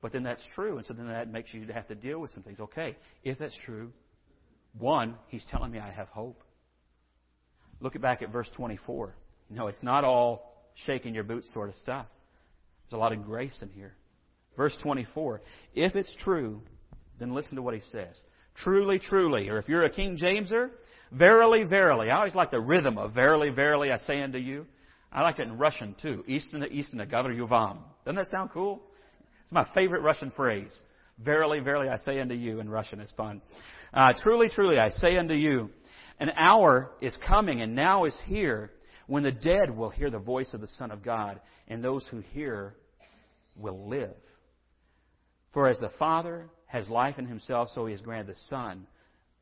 But 0.02 0.14
then 0.14 0.24
that's 0.24 0.44
true, 0.54 0.78
and 0.78 0.86
so 0.86 0.94
then 0.94 1.08
that 1.08 1.32
makes 1.32 1.54
you 1.54 1.66
have 1.74 1.88
to 1.88 1.96
deal 1.96 2.20
with 2.20 2.32
some 2.32 2.44
things. 2.44 2.60
Okay, 2.60 2.96
if 3.24 3.38
that's 3.38 3.56
true, 3.66 3.92
one, 4.78 5.16
he's 5.28 5.46
telling 5.50 5.72
me 5.72 5.80
I 5.80 5.92
have 5.92 6.08
hope. 6.10 6.44
Look 7.80 8.00
back 8.02 8.22
at 8.22 8.32
verse 8.32 8.50
24. 8.56 9.16
No, 9.50 9.68
it's 9.68 9.84
not 9.84 10.04
all 10.04 10.54
shaking 10.86 11.14
your 11.14 11.24
boots 11.24 11.50
sort 11.54 11.70
of 11.70 11.76
stuff. 11.76 12.08
There's 12.84 12.98
a 12.98 13.02
lot 13.02 13.14
of 13.14 13.24
grace 13.26 13.56
in 13.62 13.70
here. 13.70 13.96
Verse 14.58 14.76
24. 14.82 15.42
If 15.74 15.96
it's 15.96 16.14
true, 16.24 16.62
then 17.20 17.34
listen 17.34 17.56
to 17.56 17.62
what 17.62 17.74
he 17.74 17.82
says. 17.92 18.20
Truly, 18.64 19.00
truly. 19.00 19.50
Or 19.50 19.58
if 19.58 19.68
you're 19.68 19.84
a 19.84 19.90
King 19.90 20.18
Jameser, 20.18 20.70
verily, 21.12 21.64
verily. 21.64 22.10
I 22.10 22.18
always 22.18 22.36
like 22.36 22.52
the 22.52 22.60
rhythm 22.60 22.98
of 22.98 23.14
verily, 23.14 23.50
verily, 23.50 23.92
I 23.92 23.98
say 23.98 24.22
unto 24.22 24.38
you. 24.38 24.66
I 25.12 25.22
like 25.22 25.40
it 25.40 25.48
in 25.48 25.58
Russian 25.58 25.96
too. 26.02 26.24
Istina, 26.28 26.72
istina, 26.72 27.36
you 27.36 27.46
yuvam. 27.46 27.78
Doesn't 28.04 28.16
that 28.16 28.28
sound 28.28 28.50
cool? 28.54 28.82
It's 29.44 29.54
my 29.54 29.66
favorite 29.74 30.02
Russian 30.02 30.32
phrase. 30.32 30.72
Verily, 31.20 31.60
verily, 31.60 31.88
I 31.88 31.98
say 31.98 32.20
unto 32.20 32.36
you 32.36 32.60
in 32.60 32.70
Russian. 32.70 33.00
It's 33.00 33.14
fun. 33.14 33.42
Uh, 33.96 34.12
truly, 34.22 34.50
truly, 34.50 34.78
I 34.78 34.90
say 34.90 35.16
unto 35.16 35.34
you, 35.34 35.70
an 36.20 36.30
hour 36.36 36.92
is 37.02 37.18
coming 37.26 37.62
and 37.62 37.76
now 37.76 38.04
is 38.04 38.18
here 38.26 38.72
when 39.08 39.24
the 39.24 39.32
dead 39.32 39.76
will 39.76 39.90
hear 39.90 40.10
the 40.10 40.20
voice 40.20 40.54
of 40.54 40.60
the 40.60 40.68
Son 40.68 40.92
of 40.92 41.04
God, 41.04 41.40
and 41.68 41.82
those 41.82 42.06
who 42.10 42.20
hear 42.34 42.76
will 43.56 43.88
live. 43.88 44.16
For 45.54 45.70
as 45.70 45.80
the 45.80 45.92
Father 45.98 46.50
has 46.66 46.90
life 46.90 47.18
in 47.18 47.26
himself, 47.26 47.70
so 47.74 47.86
he 47.86 47.94
has 47.94 48.02
granted 48.02 48.36
the 48.36 48.40
Son 48.50 48.86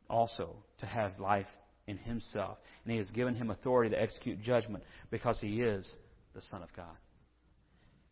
also 0.09 0.55
to 0.79 0.85
have 0.85 1.19
life 1.19 1.47
in 1.87 1.97
himself. 1.97 2.57
And 2.83 2.91
he 2.91 2.99
has 2.99 3.09
given 3.09 3.33
him 3.33 3.49
authority 3.49 3.89
to 3.95 4.01
execute 4.01 4.41
judgment 4.41 4.83
because 5.09 5.39
he 5.39 5.61
is 5.61 5.91
the 6.35 6.41
Son 6.51 6.61
of 6.61 6.69
God. 6.75 6.95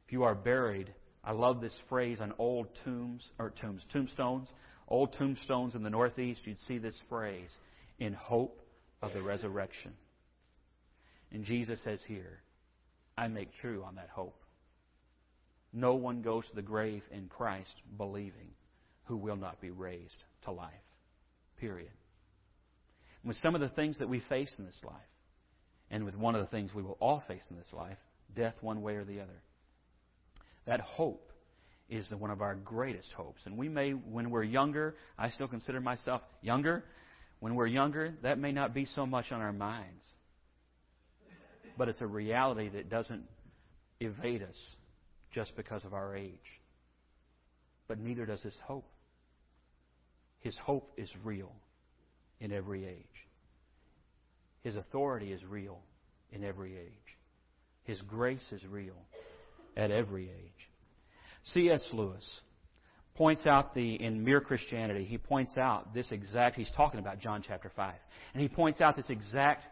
If 0.08 0.13
you 0.13 0.23
are 0.23 0.34
buried, 0.34 0.91
I 1.23 1.34
love 1.34 1.62
this 1.62 1.77
phrase 1.89 2.19
on 2.19 2.34
old 2.39 2.67
tombs 2.84 3.30
or 3.38 3.51
tombs, 3.51 3.84
tombstones 3.91 4.51
old 4.91 5.13
tombstones 5.13 5.73
in 5.73 5.84
the 5.84 5.89
Northeast, 5.89 6.41
you'd 6.45 6.60
see 6.67 6.77
this 6.77 6.99
phrase 7.10 7.49
in 7.97 8.13
hope 8.13 8.62
of 9.01 9.13
the 9.13 9.21
resurrection. 9.21 9.93
And 11.32 11.45
Jesus 11.45 11.80
says 11.84 11.99
here, 12.08 12.39
I 13.17 13.27
make 13.27 13.54
true 13.56 13.84
on 13.84 13.95
that 13.95 14.10
hope. 14.10 14.36
No 15.73 15.95
one 15.95 16.21
goes 16.21 16.47
to 16.49 16.56
the 16.56 16.62
grave 16.62 17.04
in 17.12 17.30
Christ 17.30 17.73
believing 17.97 18.49
who 19.06 19.15
will 19.15 19.38
not 19.38 19.62
be 19.62 19.69
raised 19.71 20.23
to 20.43 20.51
life. 20.51 20.73
Period. 21.58 21.91
with 23.23 23.38
some 23.38 23.56
of 23.56 23.62
the 23.62 23.69
things 23.69 23.97
that 23.99 24.10
we 24.10 24.19
face 24.27 24.54
in 24.58 24.65
this 24.65 24.80
life, 24.84 24.95
and 25.89 26.06
with 26.06 26.15
one 26.15 26.36
of 26.36 26.41
the 26.41 26.47
things 26.47 26.73
we 26.73 26.82
will 26.82 26.97
all 26.99 27.23
face 27.27 27.43
in 27.49 27.58
this 27.58 27.71
life, 27.71 27.97
death 28.36 28.56
one 28.62 28.82
way 28.82 28.95
or 28.95 29.04
the 29.04 29.19
other, 29.19 29.41
that 30.65 30.80
hope 30.80 31.30
is 31.91 32.10
one 32.10 32.32
of 32.32 32.41
our 32.41 32.56
greatest 32.56 33.12
hopes. 33.12 33.41
And 33.45 33.58
we 33.58 33.67
may, 33.67 33.91
when 33.91 34.32
we're 34.32 34.43
younger, 34.43 34.95
I 35.19 35.30
still 35.30 35.49
consider 35.49 35.82
myself 35.82 36.21
younger. 36.41 36.86
When 37.41 37.54
we're 37.54 37.67
younger, 37.67 38.15
that 38.23 38.39
may 38.39 38.54
not 38.54 38.73
be 38.73 38.86
so 38.86 39.06
much 39.06 39.32
on 39.32 39.41
our 39.41 39.51
minds. 39.51 40.06
But 41.77 41.89
it's 41.89 42.01
a 42.01 42.08
reality 42.08 42.69
that 42.69 42.89
doesn't 42.89 43.23
evade 43.99 44.41
us 44.41 44.56
just 45.34 45.56
because 45.58 45.84
of 45.84 45.93
our 45.93 46.15
age. 46.15 46.32
But 47.88 47.99
neither 47.99 48.25
does 48.25 48.41
His 48.41 48.56
hope. 48.65 48.89
His 50.39 50.58
hope 50.58 50.93
is 50.97 51.12
real 51.23 51.51
in 52.39 52.54
every 52.54 52.86
age. 52.86 53.06
His 54.63 54.75
authority 54.75 55.34
is 55.34 55.43
real 55.43 55.80
in 56.32 56.43
every 56.43 56.77
age. 56.77 57.17
His 57.84 58.01
grace 58.04 58.45
is 58.51 58.65
real 58.65 58.95
at 59.75 59.91
every 59.91 60.30
age. 60.30 60.70
C.S. 61.45 61.88
Lewis 61.93 62.41
points 63.15 63.45
out 63.45 63.73
the, 63.75 63.95
in 63.95 64.23
Mere 64.23 64.41
Christianity, 64.41 65.06
he 65.06 65.17
points 65.17 65.58
out 65.58 65.93
this 65.93 66.12
exact, 66.12 66.56
he's 66.56 66.71
talking 66.75 66.99
about 66.99 67.19
John 67.19 67.43
chapter 67.45 67.71
5. 67.75 67.93
And 68.34 68.41
he 68.41 68.49
points 68.49 68.82
out 68.82 68.95
this 68.95 69.10
exact 69.10 69.63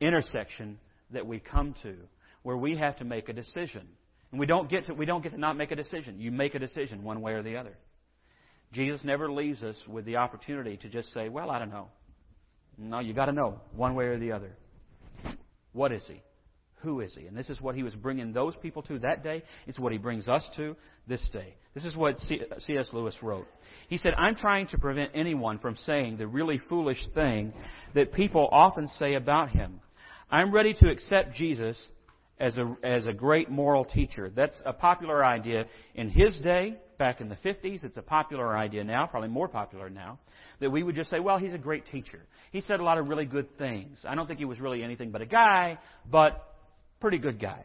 intersection 0.00 0.78
that 1.12 1.26
we 1.26 1.38
come 1.38 1.74
to 1.82 1.96
where 2.42 2.56
we 2.56 2.76
have 2.76 2.96
to 2.98 3.04
make 3.04 3.28
a 3.28 3.32
decision. 3.32 3.86
And 4.30 4.40
we 4.40 4.46
don't 4.46 4.68
get 4.68 4.86
to, 4.86 4.94
we 4.94 5.06
don't 5.06 5.22
get 5.22 5.32
to 5.32 5.38
not 5.38 5.56
make 5.56 5.70
a 5.70 5.76
decision. 5.76 6.20
You 6.20 6.30
make 6.30 6.54
a 6.54 6.58
decision 6.58 7.02
one 7.02 7.20
way 7.20 7.32
or 7.32 7.42
the 7.42 7.56
other. 7.56 7.76
Jesus 8.72 9.02
never 9.02 9.30
leaves 9.30 9.62
us 9.62 9.76
with 9.88 10.04
the 10.04 10.16
opportunity 10.16 10.76
to 10.78 10.88
just 10.88 11.12
say, 11.12 11.28
well, 11.28 11.50
I 11.50 11.58
don't 11.58 11.70
know. 11.70 11.88
No, 12.78 13.00
you 13.00 13.12
got 13.12 13.26
to 13.26 13.32
know 13.32 13.60
one 13.74 13.94
way 13.94 14.06
or 14.06 14.18
the 14.18 14.32
other. 14.32 14.56
What 15.72 15.92
is 15.92 16.06
he? 16.06 16.22
Who 16.82 17.00
is 17.00 17.14
he? 17.14 17.26
And 17.26 17.36
this 17.36 17.50
is 17.50 17.60
what 17.60 17.74
he 17.74 17.82
was 17.82 17.94
bringing 17.94 18.32
those 18.32 18.56
people 18.56 18.82
to 18.84 18.98
that 19.00 19.22
day. 19.22 19.42
It's 19.66 19.78
what 19.78 19.92
he 19.92 19.98
brings 19.98 20.28
us 20.28 20.46
to 20.56 20.76
this 21.06 21.26
day. 21.32 21.54
This 21.74 21.84
is 21.84 21.94
what 21.94 22.18
C.S. 22.18 22.88
Uh, 22.92 22.96
Lewis 22.96 23.16
wrote. 23.22 23.46
He 23.88 23.98
said, 23.98 24.14
I'm 24.16 24.34
trying 24.34 24.68
to 24.68 24.78
prevent 24.78 25.10
anyone 25.14 25.58
from 25.58 25.76
saying 25.76 26.16
the 26.16 26.26
really 26.26 26.58
foolish 26.68 27.04
thing 27.14 27.52
that 27.94 28.12
people 28.12 28.48
often 28.50 28.88
say 28.98 29.14
about 29.14 29.50
him. 29.50 29.80
I'm 30.30 30.52
ready 30.52 30.74
to 30.74 30.90
accept 30.90 31.34
Jesus 31.34 31.80
as 32.38 32.56
a, 32.56 32.76
as 32.82 33.04
a 33.06 33.12
great 33.12 33.50
moral 33.50 33.84
teacher. 33.84 34.30
That's 34.34 34.60
a 34.64 34.72
popular 34.72 35.24
idea 35.24 35.66
in 35.94 36.08
his 36.08 36.38
day, 36.40 36.78
back 36.98 37.20
in 37.20 37.28
the 37.28 37.36
50s. 37.36 37.82
It's 37.82 37.96
a 37.96 38.02
popular 38.02 38.56
idea 38.56 38.84
now, 38.84 39.06
probably 39.06 39.28
more 39.28 39.48
popular 39.48 39.90
now, 39.90 40.18
that 40.60 40.70
we 40.70 40.82
would 40.82 40.94
just 40.94 41.10
say, 41.10 41.18
well, 41.18 41.38
he's 41.38 41.54
a 41.54 41.58
great 41.58 41.86
teacher. 41.86 42.20
He 42.52 42.60
said 42.60 42.80
a 42.80 42.84
lot 42.84 42.98
of 42.98 43.08
really 43.08 43.24
good 43.24 43.58
things. 43.58 43.98
I 44.06 44.14
don't 44.14 44.26
think 44.26 44.38
he 44.38 44.44
was 44.44 44.60
really 44.60 44.82
anything 44.82 45.10
but 45.10 45.22
a 45.22 45.26
guy, 45.26 45.78
but 46.10 46.49
pretty 47.00 47.18
good 47.18 47.40
guy. 47.40 47.64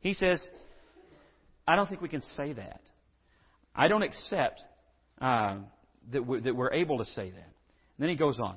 He 0.00 0.14
says, 0.14 0.40
I 1.66 1.76
don't 1.76 1.88
think 1.88 2.00
we 2.00 2.08
can 2.08 2.22
say 2.36 2.52
that. 2.52 2.80
I 3.74 3.88
don't 3.88 4.02
accept 4.02 4.60
uh, 5.20 5.56
that, 6.12 6.26
we're, 6.26 6.40
that 6.40 6.54
we're 6.54 6.72
able 6.72 6.98
to 6.98 7.06
say 7.06 7.30
that. 7.30 7.36
And 7.36 7.98
then 7.98 8.08
he 8.08 8.16
goes 8.16 8.38
on. 8.38 8.56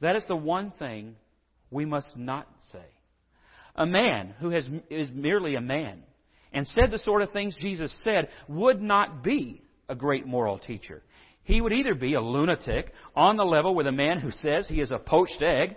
That 0.00 0.16
is 0.16 0.24
the 0.28 0.36
one 0.36 0.72
thing 0.78 1.16
we 1.70 1.84
must 1.84 2.16
not 2.16 2.46
say. 2.72 2.84
A 3.74 3.86
man 3.86 4.34
who 4.40 4.50
has, 4.50 4.68
is 4.90 5.10
merely 5.12 5.54
a 5.54 5.60
man 5.60 6.02
and 6.52 6.66
said 6.68 6.90
the 6.90 6.98
sort 6.98 7.22
of 7.22 7.32
things 7.32 7.56
Jesus 7.60 7.92
said 8.02 8.28
would 8.48 8.80
not 8.80 9.22
be 9.22 9.62
a 9.88 9.94
great 9.94 10.26
moral 10.26 10.58
teacher. 10.58 11.02
He 11.42 11.60
would 11.60 11.72
either 11.72 11.94
be 11.94 12.14
a 12.14 12.20
lunatic 12.20 12.92
on 13.14 13.36
the 13.36 13.44
level 13.44 13.74
with 13.74 13.86
a 13.86 13.92
man 13.92 14.18
who 14.18 14.30
says 14.30 14.66
he 14.66 14.80
is 14.80 14.90
a 14.90 14.98
poached 14.98 15.42
egg, 15.42 15.76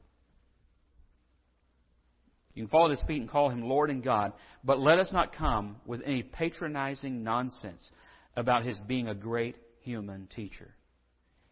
You 2.53 2.63
can 2.63 2.69
fall 2.69 2.85
at 2.85 2.91
his 2.91 3.03
feet 3.07 3.21
and 3.21 3.29
call 3.29 3.49
him 3.49 3.61
Lord 3.61 3.89
and 3.89 4.03
God, 4.03 4.33
but 4.63 4.79
let 4.79 4.99
us 4.99 5.11
not 5.11 5.35
come 5.35 5.77
with 5.85 6.01
any 6.05 6.23
patronizing 6.23 7.23
nonsense 7.23 7.89
about 8.35 8.65
his 8.65 8.77
being 8.87 9.07
a 9.07 9.15
great 9.15 9.55
human 9.81 10.27
teacher. 10.27 10.73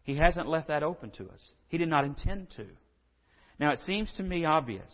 He 0.02 0.16
hasn't 0.16 0.48
left 0.48 0.68
that 0.68 0.82
open 0.82 1.10
to 1.12 1.24
us. 1.24 1.42
He 1.68 1.78
did 1.78 1.88
not 1.88 2.04
intend 2.04 2.50
to. 2.56 2.66
Now, 3.58 3.70
it 3.70 3.80
seems 3.80 4.12
to 4.16 4.22
me 4.22 4.44
obvious 4.44 4.90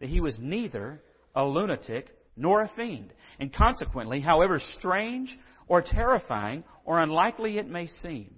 that 0.00 0.08
he 0.08 0.20
was 0.20 0.36
neither 0.38 1.00
a 1.34 1.44
lunatic 1.44 2.08
nor 2.36 2.62
a 2.62 2.70
fiend. 2.76 3.12
And 3.38 3.52
consequently, 3.52 4.20
however 4.20 4.60
strange 4.78 5.36
or 5.66 5.82
terrifying 5.82 6.64
or 6.84 7.00
unlikely 7.00 7.58
it 7.58 7.68
may 7.68 7.86
seem, 7.86 8.34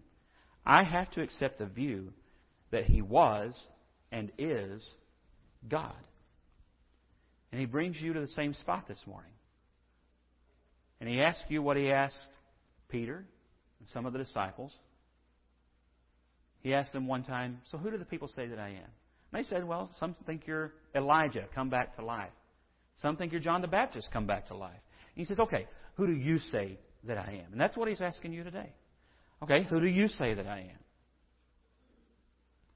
I 0.65 0.85
have 0.85 1.11
to 1.13 1.23
accept 1.23 1.59
the 1.59 1.67
view 1.67 2.13
that 2.71 2.85
he 2.85 3.03
was 3.03 3.59
and 4.13 4.31
is 4.39 4.87
God. 5.69 5.95
And 7.53 7.61
he 7.61 7.67
brings 7.67 8.01
you 8.01 8.13
to 8.13 8.21
the 8.21 8.29
same 8.29 8.55
spot 8.55 8.87
this 8.87 9.01
morning. 9.07 9.33
And 11.01 11.09
he 11.09 11.21
asks 11.21 11.45
you 11.49 11.63
what 11.63 11.77
he 11.77 11.91
asked 11.91 12.17
Peter 12.89 13.25
and 13.79 13.89
some 13.89 14.07
of 14.07 14.13
the 14.13 14.19
disciples. 14.19 14.73
He 16.61 16.75
asked 16.75 16.93
them 16.93 17.07
one 17.07 17.25
time, 17.25 17.61
So 17.71 17.79
who 17.79 17.91
do 17.91 17.99
the 17.99 18.05
people 18.05 18.29
say 18.29 18.47
that 18.47 18.59
I 18.59 18.69
am? 18.69 18.91
And 19.33 19.45
they 19.45 19.49
said, 19.49 19.67
Well, 19.67 19.91
some 19.99 20.15
think 20.27 20.47
you're 20.47 20.73
Elijah, 20.95 21.47
come 21.55 21.71
back 21.71 21.97
to 21.97 22.05
life. 22.05 22.31
Some 23.01 23.17
think 23.17 23.33
you're 23.33 23.41
John 23.41 23.63
the 23.63 23.69
Baptist, 23.69 24.11
come 24.13 24.27
back 24.27 24.49
to 24.49 24.57
life. 24.57 24.73
And 24.73 25.17
he 25.17 25.25
says, 25.25 25.41
Okay, 25.41 25.67
who 25.95 26.07
do 26.07 26.13
you 26.13 26.39
say 26.39 26.79
that 27.05 27.17
I 27.17 27.43
am? 27.45 27.53
And 27.53 27.61
that's 27.61 27.77
what 27.77 27.89
he's 27.89 28.03
asking 28.03 28.33
you 28.33 28.45
today. 28.45 28.71
Okay, 29.43 29.65
who 29.65 29.81
do 29.81 29.87
you 29.87 30.07
say 30.07 30.35
that 30.35 30.47
I 30.47 30.59
am? 30.61 30.79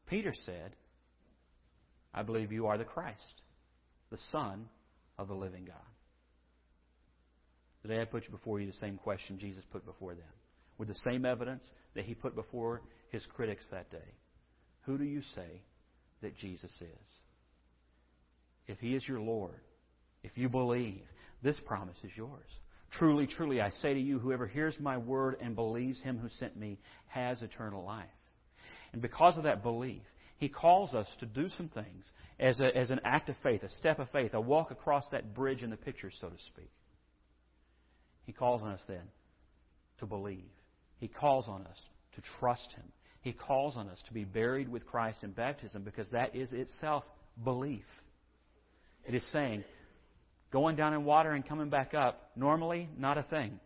Peter 0.06 0.32
said, 0.46 0.74
I 2.14 2.22
believe 2.22 2.52
you 2.52 2.66
are 2.66 2.78
the 2.78 2.84
Christ, 2.84 3.42
the 4.10 4.18
Son 4.30 4.66
of 5.18 5.28
the 5.28 5.34
living 5.34 5.64
God. 5.64 5.76
Today 7.82 8.00
I 8.00 8.04
put 8.04 8.30
before 8.30 8.60
you 8.60 8.66
the 8.66 8.78
same 8.78 8.96
question 8.96 9.38
Jesus 9.38 9.64
put 9.70 9.84
before 9.84 10.14
them, 10.14 10.24
with 10.78 10.88
the 10.88 10.94
same 11.04 11.24
evidence 11.24 11.64
that 11.94 12.04
he 12.04 12.14
put 12.14 12.34
before 12.34 12.82
his 13.10 13.24
critics 13.34 13.64
that 13.70 13.90
day. 13.90 14.14
Who 14.86 14.96
do 14.98 15.04
you 15.04 15.22
say 15.34 15.62
that 16.22 16.36
Jesus 16.36 16.72
is? 16.80 17.10
If 18.66 18.78
he 18.78 18.94
is 18.94 19.06
your 19.06 19.20
Lord, 19.20 19.60
if 20.22 20.32
you 20.36 20.48
believe, 20.48 21.02
this 21.42 21.60
promise 21.66 21.98
is 22.02 22.10
yours. 22.16 22.48
Truly, 22.92 23.26
truly, 23.26 23.60
I 23.60 23.70
say 23.70 23.92
to 23.92 24.00
you, 24.00 24.18
whoever 24.18 24.46
hears 24.46 24.76
my 24.80 24.96
word 24.96 25.36
and 25.40 25.54
believes 25.54 26.00
him 26.00 26.16
who 26.16 26.28
sent 26.38 26.56
me 26.56 26.78
has 27.08 27.42
eternal 27.42 27.84
life. 27.84 28.06
And 28.92 29.02
because 29.02 29.36
of 29.36 29.44
that 29.44 29.62
belief, 29.62 30.02
he 30.36 30.48
calls 30.48 30.94
us 30.94 31.08
to 31.20 31.26
do 31.26 31.48
some 31.56 31.68
things 31.68 32.04
as, 32.38 32.60
a, 32.60 32.76
as 32.76 32.90
an 32.90 33.00
act 33.04 33.28
of 33.28 33.36
faith, 33.42 33.62
a 33.62 33.68
step 33.68 33.98
of 33.98 34.10
faith, 34.10 34.34
a 34.34 34.40
walk 34.40 34.70
across 34.70 35.04
that 35.12 35.34
bridge 35.34 35.62
in 35.62 35.70
the 35.70 35.76
picture, 35.76 36.10
so 36.20 36.28
to 36.28 36.38
speak. 36.48 36.70
He 38.24 38.32
calls 38.32 38.62
on 38.62 38.72
us 38.72 38.82
then 38.88 39.02
to 39.98 40.06
believe. 40.06 40.50
He 40.98 41.08
calls 41.08 41.48
on 41.48 41.62
us 41.66 41.80
to 42.14 42.22
trust 42.40 42.72
Him. 42.74 42.84
He 43.20 43.32
calls 43.32 43.76
on 43.76 43.88
us 43.88 44.02
to 44.06 44.12
be 44.12 44.24
buried 44.24 44.68
with 44.68 44.86
Christ 44.86 45.22
in 45.22 45.30
baptism 45.30 45.82
because 45.82 46.10
that 46.10 46.34
is 46.34 46.52
itself 46.52 47.04
belief. 47.42 47.84
It 49.06 49.14
is 49.14 49.24
saying, 49.32 49.64
going 50.50 50.76
down 50.76 50.94
in 50.94 51.04
water 51.04 51.32
and 51.32 51.46
coming 51.46 51.68
back 51.68 51.94
up, 51.94 52.30
normally 52.36 52.88
not 52.98 53.18
a 53.18 53.22
thing. 53.22 53.60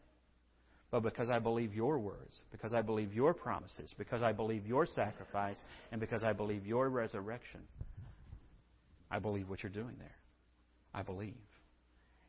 But 0.90 1.02
because 1.02 1.28
I 1.28 1.38
believe 1.38 1.74
your 1.74 1.98
words, 1.98 2.40
because 2.50 2.72
I 2.72 2.80
believe 2.80 3.12
your 3.12 3.34
promises, 3.34 3.94
because 3.98 4.22
I 4.22 4.32
believe 4.32 4.66
your 4.66 4.86
sacrifice, 4.86 5.58
and 5.92 6.00
because 6.00 6.22
I 6.22 6.32
believe 6.32 6.66
your 6.66 6.88
resurrection, 6.88 7.60
I 9.10 9.18
believe 9.18 9.48
what 9.48 9.62
you're 9.62 9.70
doing 9.70 9.96
there. 9.98 10.16
I 10.94 11.02
believe. 11.02 11.34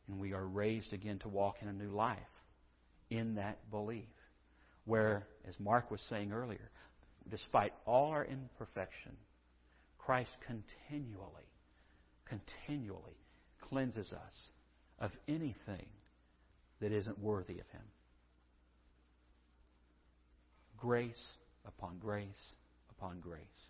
And 0.07 0.19
we 0.19 0.33
are 0.33 0.45
raised 0.45 0.91
again 0.91 1.19
to 1.19 1.29
walk 1.29 1.57
in 1.61 1.69
a 1.69 1.73
new 1.73 1.91
life 1.91 2.17
in 3.09 3.35
that 3.35 3.71
belief. 3.71 4.03
Where, 4.85 5.27
as 5.47 5.57
Mark 5.59 5.89
was 5.89 6.01
saying 6.09 6.33
earlier, 6.33 6.69
despite 7.29 7.73
all 7.85 8.11
our 8.11 8.25
imperfection, 8.25 9.13
Christ 9.99 10.31
continually, 10.45 11.47
continually 12.25 13.17
cleanses 13.69 14.11
us 14.11 14.51
of 14.99 15.11
anything 15.27 15.85
that 16.81 16.91
isn't 16.91 17.19
worthy 17.19 17.59
of 17.59 17.67
Him 17.69 17.83
grace 20.79 21.33
upon 21.67 21.97
grace 21.99 22.53
upon 22.91 23.19
grace. 23.19 23.68